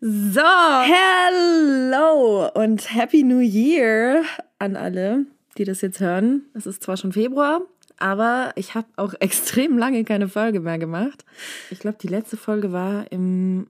So, 0.00 0.42
hello 0.42 2.50
und 2.52 2.94
Happy 2.94 3.22
New 3.22 3.38
Year 3.38 4.24
an 4.58 4.76
alle, 4.76 5.24
die 5.56 5.64
das 5.64 5.80
jetzt 5.80 6.00
hören. 6.00 6.42
Es 6.52 6.66
ist 6.66 6.82
zwar 6.82 6.98
schon 6.98 7.12
Februar, 7.12 7.62
aber 7.96 8.52
ich 8.56 8.74
habe 8.74 8.88
auch 8.96 9.14
extrem 9.20 9.78
lange 9.78 10.04
keine 10.04 10.28
Folge 10.28 10.60
mehr 10.60 10.78
gemacht. 10.78 11.24
Ich 11.70 11.78
glaube, 11.78 11.96
die 11.98 12.08
letzte 12.08 12.36
Folge 12.36 12.72
war 12.72 13.10
im 13.10 13.68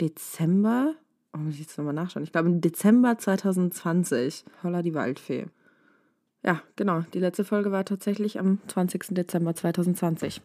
Dezember. 0.00 0.94
Oh, 1.34 1.38
muss 1.38 1.54
ich 1.54 1.60
jetzt 1.60 1.76
nochmal 1.76 1.92
nachschauen. 1.92 2.24
Ich 2.24 2.32
glaube, 2.32 2.48
im 2.48 2.62
Dezember 2.62 3.18
2020. 3.18 4.44
Holla 4.62 4.80
die 4.80 4.94
Waldfee. 4.94 5.46
Ja, 6.42 6.62
genau. 6.76 7.02
Die 7.12 7.20
letzte 7.20 7.44
Folge 7.44 7.72
war 7.72 7.84
tatsächlich 7.84 8.38
am 8.38 8.58
20. 8.68 9.08
Dezember 9.10 9.54
2020. 9.54 10.40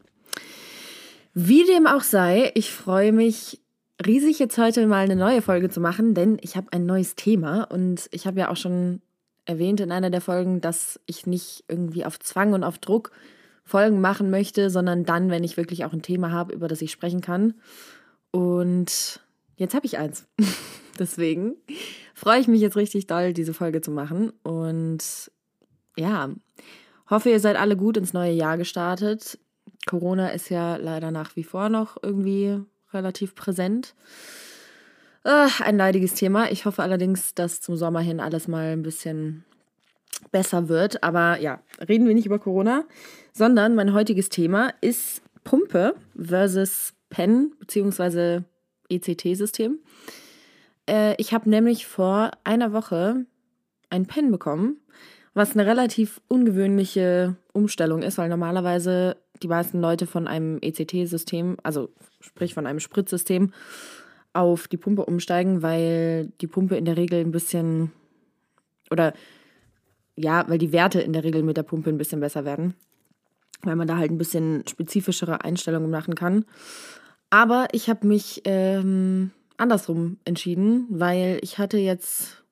Wie 1.33 1.63
dem 1.63 1.87
auch 1.87 2.03
sei, 2.03 2.51
ich 2.55 2.71
freue 2.71 3.13
mich 3.13 3.62
riesig, 4.05 4.39
jetzt 4.39 4.57
heute 4.57 4.85
mal 4.87 5.03
eine 5.03 5.15
neue 5.15 5.41
Folge 5.41 5.69
zu 5.69 5.79
machen, 5.79 6.13
denn 6.13 6.37
ich 6.41 6.55
habe 6.55 6.67
ein 6.71 6.85
neues 6.85 7.15
Thema 7.15 7.63
und 7.63 8.07
ich 8.11 8.27
habe 8.27 8.39
ja 8.39 8.49
auch 8.49 8.57
schon 8.57 9.01
erwähnt 9.45 9.79
in 9.79 9.91
einer 9.91 10.09
der 10.09 10.21
Folgen, 10.21 10.61
dass 10.61 10.99
ich 11.05 11.27
nicht 11.27 11.65
irgendwie 11.67 12.05
auf 12.05 12.19
Zwang 12.19 12.53
und 12.53 12.63
auf 12.63 12.77
Druck 12.77 13.11
Folgen 13.65 14.01
machen 14.01 14.29
möchte, 14.29 14.69
sondern 14.69 15.05
dann, 15.05 15.29
wenn 15.29 15.43
ich 15.43 15.57
wirklich 15.57 15.85
auch 15.85 15.93
ein 15.93 16.01
Thema 16.01 16.31
habe, 16.31 16.53
über 16.53 16.67
das 16.67 16.81
ich 16.81 16.91
sprechen 16.91 17.21
kann. 17.21 17.53
Und 18.31 19.21
jetzt 19.55 19.73
habe 19.73 19.85
ich 19.85 19.97
eins. 19.97 20.27
Deswegen 20.99 21.55
freue 22.13 22.39
ich 22.39 22.47
mich 22.47 22.61
jetzt 22.61 22.75
richtig 22.75 23.07
doll, 23.07 23.33
diese 23.33 23.53
Folge 23.53 23.81
zu 23.81 23.91
machen. 23.91 24.31
Und 24.43 25.31
ja, 25.97 26.29
hoffe, 27.09 27.29
ihr 27.29 27.39
seid 27.39 27.55
alle 27.55 27.77
gut 27.77 27.97
ins 27.97 28.13
neue 28.13 28.33
Jahr 28.33 28.57
gestartet. 28.57 29.39
Corona 29.85 30.29
ist 30.29 30.49
ja 30.49 30.75
leider 30.75 31.11
nach 31.11 31.35
wie 31.35 31.43
vor 31.43 31.69
noch 31.69 31.97
irgendwie 32.01 32.61
relativ 32.93 33.35
präsent. 33.35 33.95
Äh, 35.23 35.47
ein 35.59 35.77
leidiges 35.77 36.13
Thema. 36.13 36.51
Ich 36.51 36.65
hoffe 36.65 36.83
allerdings, 36.83 37.33
dass 37.33 37.61
zum 37.61 37.77
Sommer 37.77 38.01
hin 38.01 38.19
alles 38.19 38.47
mal 38.47 38.73
ein 38.73 38.83
bisschen 38.83 39.45
besser 40.31 40.69
wird. 40.69 41.03
Aber 41.03 41.39
ja, 41.39 41.61
reden 41.87 42.07
wir 42.07 42.13
nicht 42.13 42.25
über 42.25 42.39
Corona, 42.39 42.85
sondern 43.31 43.75
mein 43.75 43.93
heutiges 43.93 44.29
Thema 44.29 44.73
ist 44.81 45.21
Pumpe 45.43 45.95
versus 46.17 46.93
Pen 47.09 47.53
bzw. 47.59 48.41
ECT-System. 48.89 49.79
Äh, 50.89 51.15
ich 51.17 51.33
habe 51.33 51.49
nämlich 51.49 51.87
vor 51.87 52.31
einer 52.43 52.73
Woche 52.73 53.25
ein 53.89 54.05
Pen 54.05 54.31
bekommen, 54.31 54.77
was 55.33 55.53
eine 55.53 55.65
relativ 55.65 56.21
ungewöhnliche 56.27 57.35
Umstellung 57.53 58.01
ist, 58.01 58.17
weil 58.17 58.29
normalerweise 58.29 59.17
die 59.41 59.47
meisten 59.47 59.79
Leute 59.79 60.07
von 60.07 60.27
einem 60.27 60.59
ECT-System, 60.61 61.57
also 61.63 61.89
sprich 62.23 62.53
von 62.53 62.65
einem 62.65 62.79
Spritzsystem, 62.79 63.51
auf 64.33 64.67
die 64.67 64.77
Pumpe 64.77 65.05
umsteigen, 65.05 65.61
weil 65.61 66.31
die 66.41 66.47
Pumpe 66.47 66.75
in 66.75 66.85
der 66.85 66.97
Regel 66.97 67.19
ein 67.19 67.31
bisschen 67.31 67.91
oder 68.89 69.13
ja, 70.15 70.45
weil 70.47 70.57
die 70.57 70.71
Werte 70.71 71.01
in 71.01 71.13
der 71.13 71.23
Regel 71.23 71.43
mit 71.43 71.57
der 71.57 71.63
Pumpe 71.63 71.89
ein 71.89 71.97
bisschen 71.97 72.19
besser 72.19 72.45
werden, 72.45 72.75
weil 73.61 73.75
man 73.75 73.87
da 73.87 73.97
halt 73.97 74.11
ein 74.11 74.17
bisschen 74.17 74.63
spezifischere 74.67 75.43
Einstellungen 75.43 75.89
machen 75.89 76.15
kann. 76.15 76.45
Aber 77.29 77.67
ich 77.71 77.89
habe 77.89 78.07
mich 78.07 78.41
ähm, 78.45 79.31
andersrum 79.57 80.17
entschieden, 80.25 80.85
weil 80.89 81.39
ich 81.41 81.57
hatte 81.57 81.77
jetzt 81.77 82.43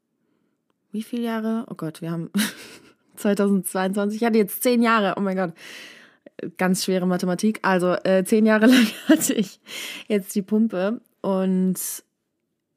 wie 0.91 1.03
viele 1.03 1.23
Jahre? 1.23 1.65
Oh 1.69 1.75
Gott, 1.75 2.01
wir 2.01 2.11
haben 2.11 2.29
2022. 3.15 4.21
Ich 4.21 4.27
hatte 4.27 4.37
jetzt 4.37 4.61
zehn 4.61 4.81
Jahre. 4.81 5.15
Oh 5.17 5.21
mein 5.21 5.37
Gott 5.37 5.53
ganz 6.57 6.83
schwere 6.83 7.05
Mathematik. 7.05 7.59
Also 7.61 7.93
äh, 8.03 8.23
zehn 8.23 8.45
Jahre 8.45 8.65
lang 8.67 8.87
hatte 9.07 9.33
ich 9.33 9.59
jetzt 10.07 10.35
die 10.35 10.41
Pumpe 10.41 11.01
und 11.21 11.75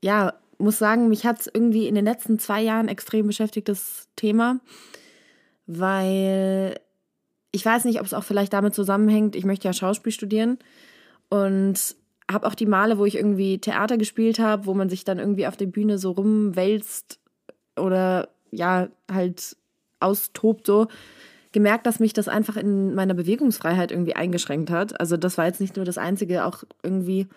ja, 0.03 0.35
muss 0.59 0.79
sagen, 0.79 1.09
mich 1.09 1.25
hat 1.27 1.41
es 1.41 1.51
irgendwie 1.53 1.89
in 1.89 1.95
den 1.95 2.05
letzten 2.05 2.39
zwei 2.39 2.63
Jahren 2.63 2.89
extrem 2.89 3.27
beschäftigt, 3.27 3.69
das 3.69 4.09
Thema, 4.17 4.61
weil 5.67 6.79
ich 7.53 7.65
weiß 7.65 7.85
nicht, 7.85 8.01
ob 8.01 8.07
es 8.07 8.15
auch 8.15 8.25
vielleicht 8.25 8.53
damit 8.53 8.75
zusammenhängt, 8.75 9.37
ich 9.37 9.45
möchte 9.45 9.69
ja 9.69 9.73
Schauspiel 9.73 10.13
studieren 10.13 10.59
und 11.29 11.97
habe 12.31 12.47
auch 12.47 12.55
die 12.55 12.67
Male, 12.67 12.99
wo 12.99 13.05
ich 13.05 13.17
irgendwie 13.17 13.59
Theater 13.59 13.97
gespielt 13.97 14.39
habe, 14.39 14.67
wo 14.67 14.75
man 14.75 14.89
sich 14.89 15.05
dann 15.05 15.19
irgendwie 15.19 15.47
auf 15.47 15.57
der 15.57 15.67
Bühne 15.67 15.99
so 15.99 16.13
rumwälzt 16.13 17.21
oder 17.77 18.29
ja, 18.51 18.89
halt 19.11 19.57
austobt 20.01 20.67
so, 20.67 20.89
gemerkt, 21.55 21.87
dass 21.87 22.01
mich 22.01 22.13
das 22.13 22.29
einfach 22.29 22.57
in 22.57 22.95
meiner 22.95 23.15
Bewegungsfreiheit 23.15 23.93
irgendwie 23.93 24.17
eingeschränkt 24.17 24.71
hat. 24.71 25.01
Also 25.01 25.17
das 25.17 25.39
war 25.39 25.47
jetzt 25.47 25.61
nicht 25.61 25.77
nur 25.77 25.87
das 25.87 25.97
Einzige, 25.97 26.45
auch 26.45 26.65
irgendwie 26.83 27.29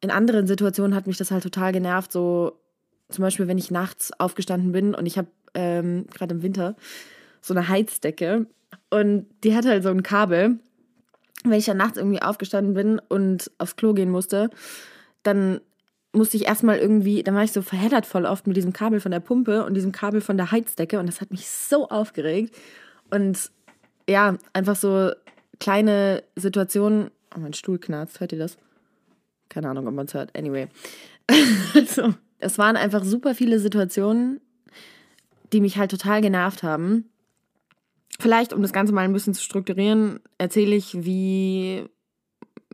in 0.00 0.10
anderen 0.10 0.46
Situationen 0.46 0.94
hat 0.94 1.06
mich 1.06 1.18
das 1.18 1.32
halt 1.32 1.42
total 1.42 1.72
genervt. 1.72 2.12
So 2.12 2.58
zum 3.08 3.22
Beispiel, 3.22 3.48
wenn 3.48 3.58
ich 3.58 3.70
nachts 3.70 4.12
aufgestanden 4.18 4.72
bin 4.72 4.94
und 4.94 5.06
ich 5.06 5.18
habe 5.18 5.28
ähm, 5.54 6.06
gerade 6.14 6.36
im 6.36 6.42
Winter 6.42 6.76
so 7.40 7.52
eine 7.52 7.68
Heizdecke 7.68 8.46
und 8.90 9.26
die 9.42 9.54
hat 9.54 9.66
halt 9.66 9.82
so 9.82 9.90
ein 9.90 10.04
Kabel. 10.04 10.58
Wenn 11.42 11.58
ich 11.58 11.66
dann 11.66 11.76
nachts 11.76 11.98
irgendwie 11.98 12.22
aufgestanden 12.22 12.74
bin 12.74 13.00
und 13.08 13.50
aufs 13.58 13.76
Klo 13.76 13.92
gehen 13.92 14.10
musste, 14.10 14.50
dann 15.24 15.60
musste 16.12 16.36
ich 16.36 16.46
erstmal 16.46 16.78
irgendwie, 16.78 17.24
dann 17.24 17.34
war 17.34 17.42
ich 17.42 17.52
so 17.52 17.60
verheddert 17.60 18.06
voll 18.06 18.24
oft 18.24 18.46
mit 18.46 18.56
diesem 18.56 18.72
Kabel 18.72 19.00
von 19.00 19.10
der 19.10 19.20
Pumpe 19.20 19.64
und 19.64 19.74
diesem 19.74 19.92
Kabel 19.92 20.20
von 20.20 20.36
der 20.36 20.52
Heizdecke 20.52 21.00
und 21.00 21.06
das 21.06 21.20
hat 21.20 21.32
mich 21.32 21.48
so 21.48 21.88
aufgeregt. 21.88 22.54
Und 23.10 23.50
ja, 24.08 24.36
einfach 24.52 24.76
so 24.76 25.12
kleine 25.58 26.22
Situationen. 26.36 27.10
Oh, 27.34 27.40
mein 27.40 27.54
Stuhl 27.54 27.78
knarzt, 27.78 28.20
hört 28.20 28.32
ihr 28.32 28.38
das? 28.38 28.56
Keine 29.48 29.68
Ahnung, 29.68 29.86
ob 29.86 29.94
man 29.94 30.06
es 30.06 30.14
hört. 30.14 30.36
Anyway. 30.36 30.68
also, 31.74 32.14
es 32.38 32.58
waren 32.58 32.76
einfach 32.76 33.04
super 33.04 33.34
viele 33.34 33.58
Situationen, 33.58 34.40
die 35.52 35.60
mich 35.60 35.76
halt 35.78 35.90
total 35.90 36.20
genervt 36.20 36.62
haben. 36.62 37.08
Vielleicht, 38.18 38.52
um 38.52 38.62
das 38.62 38.72
Ganze 38.72 38.92
mal 38.92 39.02
ein 39.02 39.12
bisschen 39.12 39.34
zu 39.34 39.42
strukturieren, 39.42 40.20
erzähle 40.38 40.74
ich, 40.74 41.04
wie 41.04 41.84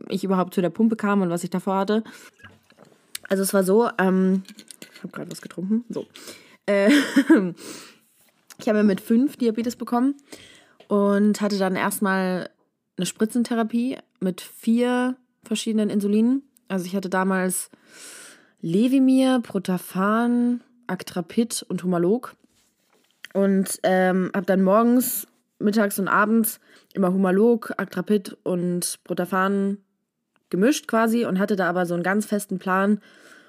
ich 0.09 0.23
überhaupt 0.23 0.53
zu 0.53 0.61
der 0.61 0.69
Pumpe 0.69 0.95
kam 0.95 1.21
und 1.21 1.29
was 1.29 1.43
ich 1.43 1.49
davor 1.49 1.77
hatte. 1.77 2.03
Also 3.29 3.43
es 3.43 3.53
war 3.53 3.63
so, 3.63 3.89
ähm, 3.97 4.43
ich 4.93 5.03
habe 5.03 5.11
gerade 5.11 5.31
was 5.31 5.41
getrunken. 5.41 5.83
So. 5.89 6.07
Äh, 6.65 6.91
Ich 8.63 8.69
habe 8.69 8.83
mit 8.83 9.01
fünf 9.01 9.35
Diabetes 9.35 9.75
bekommen 9.75 10.15
und 10.87 11.41
hatte 11.41 11.57
dann 11.57 11.75
erstmal 11.75 12.49
eine 12.95 13.05
Spritzentherapie 13.05 13.97
mit 14.21 14.39
vier 14.39 15.17
verschiedenen 15.43 15.89
Insulinen. 15.89 16.43
Also 16.69 16.85
ich 16.85 16.95
hatte 16.95 17.09
damals 17.09 17.69
Levimir, 18.61 19.41
Protafan, 19.43 20.61
Actrapid 20.87 21.65
und 21.67 21.83
Humalog. 21.83 22.37
Und 23.33 23.81
ähm, 23.83 24.31
habe 24.33 24.45
dann 24.45 24.61
morgens, 24.61 25.27
mittags 25.59 25.99
und 25.99 26.07
abends 26.07 26.61
immer 26.93 27.11
Humalog, 27.11 27.73
Actrapid 27.75 28.37
und 28.43 28.99
Protafan 29.03 29.79
gemischt 30.49 30.87
quasi 30.87 31.25
und 31.25 31.37
hatte 31.37 31.57
da 31.57 31.67
aber 31.67 31.85
so 31.85 31.95
einen 31.95 32.03
ganz 32.03 32.27
festen 32.27 32.59
Plan 32.59 33.01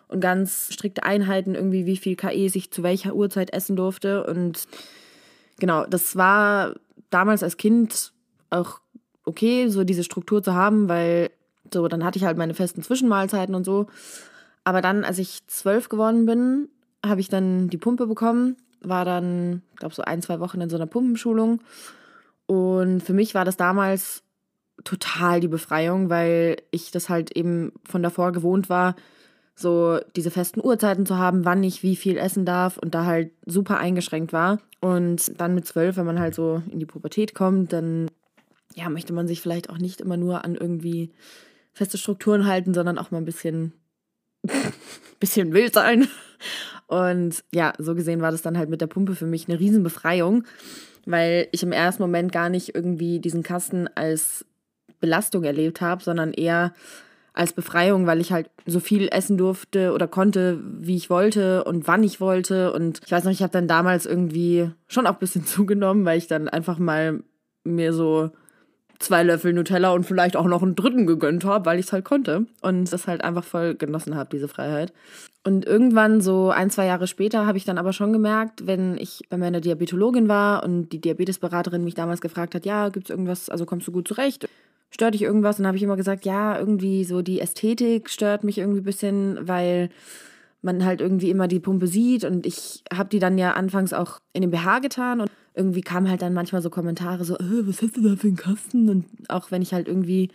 und 0.08 0.18
ganz 0.18 0.72
strikte 0.72 1.04
Einheiten, 1.04 1.54
irgendwie 1.54 1.86
wie 1.86 1.98
viel 1.98 2.16
KE 2.16 2.32
ich 2.32 2.72
zu 2.72 2.82
welcher 2.82 3.14
Uhrzeit 3.14 3.52
essen 3.52 3.76
durfte. 3.76 4.24
Und 4.24 4.66
genau, 5.58 5.86
das 5.86 6.16
war 6.16 6.74
damals 7.10 7.42
als 7.42 7.56
Kind 7.56 8.12
auch 8.50 8.80
okay, 9.24 9.68
so 9.68 9.84
diese 9.84 10.04
Struktur 10.04 10.42
zu 10.42 10.54
haben, 10.54 10.88
weil 10.88 11.30
so, 11.72 11.88
dann 11.88 12.04
hatte 12.04 12.18
ich 12.18 12.24
halt 12.24 12.36
meine 12.36 12.54
festen 12.54 12.82
Zwischenmahlzeiten 12.82 13.54
und 13.54 13.64
so. 13.64 13.86
Aber 14.64 14.80
dann, 14.80 15.04
als 15.04 15.18
ich 15.18 15.46
zwölf 15.46 15.88
geworden 15.88 16.26
bin, 16.26 16.68
habe 17.04 17.20
ich 17.20 17.28
dann 17.28 17.68
die 17.68 17.78
Pumpe 17.78 18.06
bekommen, 18.06 18.56
war 18.80 19.04
dann, 19.04 19.62
glaube 19.76 19.94
so 19.94 20.02
ein, 20.02 20.22
zwei 20.22 20.40
Wochen 20.40 20.60
in 20.60 20.70
so 20.70 20.76
einer 20.76 20.86
Pumpenschulung. 20.86 21.60
Und 22.46 23.00
für 23.00 23.12
mich 23.12 23.34
war 23.34 23.44
das 23.44 23.56
damals 23.56 24.22
total 24.84 25.40
die 25.40 25.48
Befreiung, 25.48 26.10
weil 26.10 26.56
ich 26.70 26.90
das 26.90 27.08
halt 27.08 27.36
eben 27.36 27.72
von 27.84 28.02
davor 28.02 28.32
gewohnt 28.32 28.68
war, 28.68 28.94
so 29.54 30.00
diese 30.16 30.30
festen 30.30 30.60
Uhrzeiten 30.62 31.06
zu 31.06 31.16
haben, 31.16 31.44
wann 31.44 31.62
ich 31.62 31.82
wie 31.82 31.96
viel 31.96 32.16
essen 32.16 32.44
darf 32.44 32.76
und 32.76 32.94
da 32.94 33.04
halt 33.04 33.30
super 33.46 33.78
eingeschränkt 33.78 34.32
war. 34.32 34.58
Und 34.84 35.40
dann 35.40 35.54
mit 35.54 35.66
zwölf, 35.66 35.96
wenn 35.96 36.04
man 36.04 36.20
halt 36.20 36.34
so 36.34 36.62
in 36.70 36.78
die 36.78 36.84
Pubertät 36.84 37.34
kommt, 37.34 37.72
dann 37.72 38.10
ja, 38.74 38.90
möchte 38.90 39.14
man 39.14 39.26
sich 39.26 39.40
vielleicht 39.40 39.70
auch 39.70 39.78
nicht 39.78 40.02
immer 40.02 40.18
nur 40.18 40.44
an 40.44 40.56
irgendwie 40.56 41.10
feste 41.72 41.96
Strukturen 41.96 42.44
halten, 42.44 42.74
sondern 42.74 42.98
auch 42.98 43.10
mal 43.10 43.16
ein 43.16 43.24
bisschen, 43.24 43.72
bisschen 45.20 45.54
wild 45.54 45.72
sein. 45.72 46.06
Und 46.86 47.44
ja, 47.50 47.72
so 47.78 47.94
gesehen 47.94 48.20
war 48.20 48.30
das 48.30 48.42
dann 48.42 48.58
halt 48.58 48.68
mit 48.68 48.82
der 48.82 48.86
Pumpe 48.86 49.14
für 49.14 49.24
mich 49.24 49.48
eine 49.48 49.58
Riesenbefreiung, 49.58 50.44
weil 51.06 51.48
ich 51.52 51.62
im 51.62 51.72
ersten 51.72 52.02
Moment 52.02 52.30
gar 52.30 52.50
nicht 52.50 52.74
irgendwie 52.74 53.20
diesen 53.20 53.42
Kasten 53.42 53.88
als 53.94 54.44
Belastung 55.00 55.44
erlebt 55.44 55.80
habe, 55.80 56.04
sondern 56.04 56.34
eher 56.34 56.74
als 57.34 57.52
Befreiung, 57.52 58.06
weil 58.06 58.20
ich 58.20 58.32
halt 58.32 58.48
so 58.64 58.78
viel 58.78 59.08
essen 59.10 59.36
durfte 59.36 59.92
oder 59.92 60.06
konnte, 60.06 60.60
wie 60.62 60.96
ich 60.96 61.10
wollte 61.10 61.64
und 61.64 61.88
wann 61.88 62.04
ich 62.04 62.20
wollte. 62.20 62.72
Und 62.72 63.00
ich 63.04 63.10
weiß 63.10 63.24
noch, 63.24 63.32
ich 63.32 63.42
habe 63.42 63.52
dann 63.52 63.66
damals 63.66 64.06
irgendwie 64.06 64.70
schon 64.86 65.06
auch 65.06 65.14
ein 65.14 65.18
bisschen 65.18 65.44
zugenommen, 65.46 66.04
weil 66.04 66.18
ich 66.18 66.28
dann 66.28 66.48
einfach 66.48 66.78
mal 66.78 67.22
mir 67.64 67.92
so 67.92 68.30
zwei 69.00 69.24
Löffel 69.24 69.52
Nutella 69.52 69.90
und 69.90 70.04
vielleicht 70.04 70.36
auch 70.36 70.46
noch 70.46 70.62
einen 70.62 70.76
dritten 70.76 71.06
gegönnt 71.06 71.44
habe, 71.44 71.66
weil 71.66 71.80
ich 71.80 71.86
es 71.86 71.92
halt 71.92 72.04
konnte 72.04 72.46
und 72.62 72.92
das 72.92 73.08
halt 73.08 73.24
einfach 73.24 73.44
voll 73.44 73.74
genossen 73.74 74.14
habe, 74.14 74.30
diese 74.30 74.48
Freiheit. 74.48 74.92
Und 75.42 75.66
irgendwann, 75.66 76.20
so 76.20 76.50
ein, 76.50 76.70
zwei 76.70 76.86
Jahre 76.86 77.06
später, 77.06 77.46
habe 77.46 77.58
ich 77.58 77.64
dann 77.64 77.76
aber 77.76 77.92
schon 77.92 78.12
gemerkt, 78.12 78.66
wenn 78.66 78.96
ich 78.96 79.22
bei 79.28 79.36
meiner 79.36 79.60
Diabetologin 79.60 80.28
war 80.28 80.62
und 80.62 80.90
die 80.90 81.00
Diabetesberaterin 81.00 81.84
mich 81.84 81.94
damals 81.94 82.20
gefragt 82.20 82.54
hat, 82.54 82.64
ja, 82.64 82.88
gibt 82.88 83.06
es 83.06 83.10
irgendwas, 83.10 83.50
also 83.50 83.66
kommst 83.66 83.88
du 83.88 83.92
gut 83.92 84.08
zurecht? 84.08 84.48
Stört 84.94 85.14
dich 85.14 85.22
irgendwas? 85.22 85.58
Und 85.58 85.64
dann 85.64 85.68
habe 85.68 85.76
ich 85.76 85.82
immer 85.82 85.96
gesagt, 85.96 86.24
ja, 86.24 86.56
irgendwie 86.56 87.02
so 87.02 87.20
die 87.20 87.40
Ästhetik 87.40 88.08
stört 88.08 88.44
mich 88.44 88.58
irgendwie 88.58 88.78
ein 88.78 88.84
bisschen, 88.84 89.48
weil 89.48 89.90
man 90.62 90.84
halt 90.84 91.00
irgendwie 91.00 91.30
immer 91.30 91.48
die 91.48 91.58
Pumpe 91.58 91.88
sieht 91.88 92.22
und 92.22 92.46
ich 92.46 92.84
habe 92.92 93.08
die 93.08 93.18
dann 93.18 93.36
ja 93.36 93.54
anfangs 93.54 93.92
auch 93.92 94.20
in 94.32 94.42
den 94.42 94.52
BH 94.52 94.78
getan 94.78 95.20
und 95.20 95.30
irgendwie 95.52 95.80
kamen 95.80 96.08
halt 96.08 96.22
dann 96.22 96.32
manchmal 96.32 96.62
so 96.62 96.70
Kommentare 96.70 97.24
so, 97.24 97.34
äh, 97.34 97.66
was 97.66 97.82
hast 97.82 97.96
du 97.96 98.08
da 98.08 98.14
für 98.14 98.28
einen 98.28 98.36
Kasten? 98.36 98.88
Und 98.88 99.06
auch 99.28 99.50
wenn 99.50 99.62
ich 99.62 99.74
halt 99.74 99.88
irgendwie, 99.88 100.30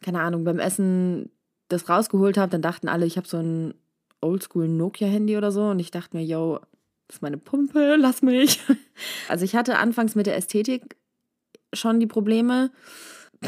keine 0.00 0.20
Ahnung, 0.20 0.44
beim 0.44 0.58
Essen 0.58 1.30
das 1.68 1.86
rausgeholt 1.88 2.38
habe, 2.38 2.50
dann 2.50 2.62
dachten 2.62 2.88
alle, 2.88 3.04
ich 3.04 3.18
habe 3.18 3.28
so 3.28 3.36
ein 3.36 3.74
Oldschool 4.22 4.66
Nokia-Handy 4.66 5.36
oder 5.36 5.52
so 5.52 5.66
und 5.66 5.78
ich 5.78 5.90
dachte 5.90 6.16
mir, 6.16 6.24
yo, 6.24 6.58
das 7.06 7.16
ist 7.16 7.22
meine 7.22 7.36
Pumpe, 7.36 7.96
lass 7.98 8.22
mich. 8.22 8.60
Also 9.28 9.44
ich 9.44 9.54
hatte 9.54 9.76
anfangs 9.76 10.14
mit 10.14 10.26
der 10.26 10.36
Ästhetik 10.36 10.96
schon 11.74 12.00
die 12.00 12.06
Probleme 12.06 12.70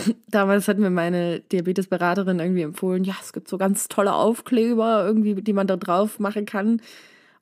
damals 0.29 0.69
hat 0.69 0.79
mir 0.79 0.91
meine 0.91 1.41
Diabetesberaterin 1.41 2.39
irgendwie 2.39 2.63
empfohlen, 2.63 3.05
ja, 3.05 3.15
es 3.21 3.33
gibt 3.33 3.49
so 3.49 3.59
ganz 3.59 3.89
tolle 3.89 4.15
Aufkleber 4.15 5.05
irgendwie, 5.05 5.35
die 5.35 5.53
man 5.53 5.67
da 5.67 5.77
drauf 5.77 6.19
machen 6.19 6.47
kann. 6.47 6.81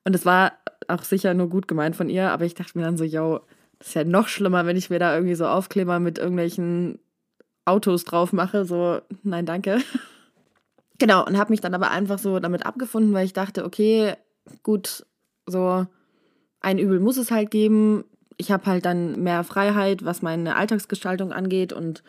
Und 0.04 0.14
es 0.14 0.26
war 0.26 0.52
auch 0.88 1.02
sicher 1.02 1.34
nur 1.34 1.48
gut 1.48 1.68
gemeint 1.68 1.96
von 1.96 2.08
ihr, 2.08 2.30
aber 2.30 2.44
ich 2.44 2.54
dachte 2.54 2.76
mir 2.76 2.84
dann 2.84 2.96
so, 2.96 3.04
yo, 3.04 3.40
das 3.78 3.88
ist 3.88 3.94
ja 3.94 4.04
noch 4.04 4.28
schlimmer, 4.28 4.66
wenn 4.66 4.76
ich 4.76 4.90
mir 4.90 4.98
da 4.98 5.14
irgendwie 5.14 5.34
so 5.34 5.46
Aufkleber 5.46 5.98
mit 5.98 6.18
irgendwelchen 6.18 6.98
Autos 7.64 8.04
drauf 8.04 8.32
mache. 8.32 8.64
So, 8.64 9.00
nein, 9.22 9.46
danke. 9.46 9.78
Genau, 10.98 11.26
und 11.26 11.36
habe 11.36 11.50
mich 11.50 11.60
dann 11.60 11.74
aber 11.74 11.90
einfach 11.90 12.20
so 12.20 12.38
damit 12.38 12.64
abgefunden, 12.64 13.12
weil 13.14 13.26
ich 13.26 13.32
dachte, 13.32 13.64
okay, 13.64 14.14
gut, 14.62 15.04
so 15.44 15.86
ein 16.60 16.78
Übel 16.78 17.00
muss 17.00 17.16
es 17.16 17.32
halt 17.32 17.50
geben. 17.50 18.04
Ich 18.36 18.52
habe 18.52 18.66
halt 18.66 18.84
dann 18.84 19.20
mehr 19.20 19.42
Freiheit, 19.42 20.04
was 20.04 20.22
meine 20.22 20.54
Alltagsgestaltung 20.54 21.32
angeht 21.32 21.72
und 21.72 22.04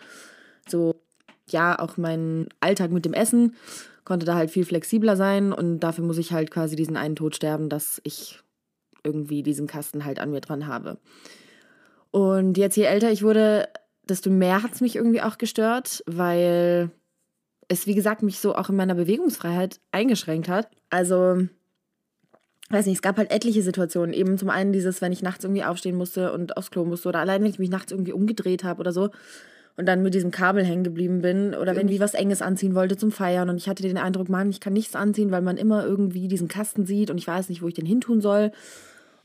so, 0.69 0.95
ja, 1.49 1.77
auch 1.79 1.97
mein 1.97 2.47
Alltag 2.59 2.91
mit 2.91 3.05
dem 3.05 3.13
Essen 3.13 3.55
konnte 4.03 4.25
da 4.25 4.35
halt 4.35 4.51
viel 4.51 4.65
flexibler 4.65 5.15
sein 5.15 5.51
und 5.51 5.79
dafür 5.79 6.03
muss 6.03 6.17
ich 6.17 6.31
halt 6.31 6.51
quasi 6.51 6.75
diesen 6.75 6.95
einen 6.95 7.15
Tod 7.15 7.35
sterben, 7.35 7.69
dass 7.69 7.99
ich 8.03 8.39
irgendwie 9.03 9.43
diesen 9.43 9.67
Kasten 9.67 10.05
halt 10.05 10.19
an 10.19 10.31
mir 10.31 10.41
dran 10.41 10.67
habe. 10.67 10.97
Und 12.11 12.57
jetzt 12.57 12.77
je 12.77 12.83
älter 12.83 13.11
ich 13.11 13.23
wurde, 13.23 13.67
desto 14.07 14.29
mehr 14.29 14.63
hat 14.63 14.73
es 14.73 14.81
mich 14.81 14.95
irgendwie 14.95 15.21
auch 15.21 15.37
gestört, 15.37 16.03
weil 16.05 16.91
es, 17.67 17.87
wie 17.87 17.95
gesagt, 17.95 18.23
mich 18.23 18.39
so 18.39 18.55
auch 18.55 18.69
in 18.69 18.75
meiner 18.75 18.95
Bewegungsfreiheit 18.95 19.79
eingeschränkt 19.91 20.47
hat. 20.47 20.69
Also, 20.89 21.47
weiß 22.69 22.85
nicht, 22.85 22.95
es 22.95 23.01
gab 23.01 23.17
halt 23.17 23.31
etliche 23.31 23.63
Situationen. 23.63 24.13
Eben 24.13 24.37
zum 24.37 24.49
einen 24.49 24.71
dieses, 24.71 25.01
wenn 25.01 25.11
ich 25.11 25.23
nachts 25.23 25.43
irgendwie 25.43 25.63
aufstehen 25.63 25.95
musste 25.95 26.31
und 26.31 26.57
aufs 26.57 26.71
Klo 26.71 26.85
musste 26.85 27.09
oder 27.09 27.19
allein, 27.19 27.41
wenn 27.41 27.49
ich 27.49 27.59
mich 27.59 27.69
nachts 27.69 27.91
irgendwie 27.91 28.13
umgedreht 28.13 28.63
habe 28.63 28.79
oder 28.79 28.91
so, 28.91 29.09
und 29.77 29.85
dann 29.85 30.01
mit 30.01 30.13
diesem 30.13 30.31
Kabel 30.31 30.63
hängen 30.63 30.83
geblieben 30.83 31.21
bin 31.21 31.53
oder 31.53 31.75
wenn 31.75 31.89
ich 31.89 31.99
was 31.99 32.13
Enges 32.13 32.41
anziehen 32.41 32.75
wollte 32.75 32.95
zum 32.95 33.11
Feiern. 33.11 33.49
Und 33.49 33.57
ich 33.57 33.67
hatte 33.67 33.83
den 33.83 33.97
Eindruck, 33.97 34.29
Mann, 34.29 34.49
ich 34.49 34.59
kann 34.59 34.73
nichts 34.73 34.95
anziehen, 34.95 35.31
weil 35.31 35.41
man 35.41 35.57
immer 35.57 35.85
irgendwie 35.85 36.27
diesen 36.27 36.47
Kasten 36.47 36.85
sieht 36.85 37.09
und 37.09 37.17
ich 37.17 37.27
weiß 37.27 37.49
nicht, 37.49 37.61
wo 37.61 37.67
ich 37.67 37.73
den 37.73 37.85
hintun 37.85 38.21
soll. 38.21 38.51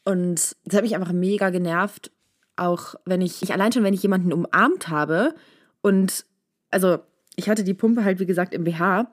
Und 0.05 0.56
das 0.64 0.75
hat 0.75 0.82
mich 0.82 0.97
einfach 0.97 1.12
mega 1.12 1.50
genervt, 1.50 2.11
auch 2.56 2.94
wenn 3.05 3.20
ich, 3.20 3.43
ich 3.43 3.52
allein 3.52 3.73
schon, 3.73 3.85
wenn 3.85 3.94
ich 3.94 4.02
jemanden 4.02 4.32
umarmt 4.32 4.88
habe 4.88 5.35
und 5.82 6.25
also 6.70 6.99
ich 7.37 7.49
hatte 7.49 7.64
die 7.64 7.75
Pumpe 7.75 8.05
halt 8.05 8.19
wie 8.19 8.26
gesagt 8.26 8.52
im 8.52 8.64
BH 8.64 9.11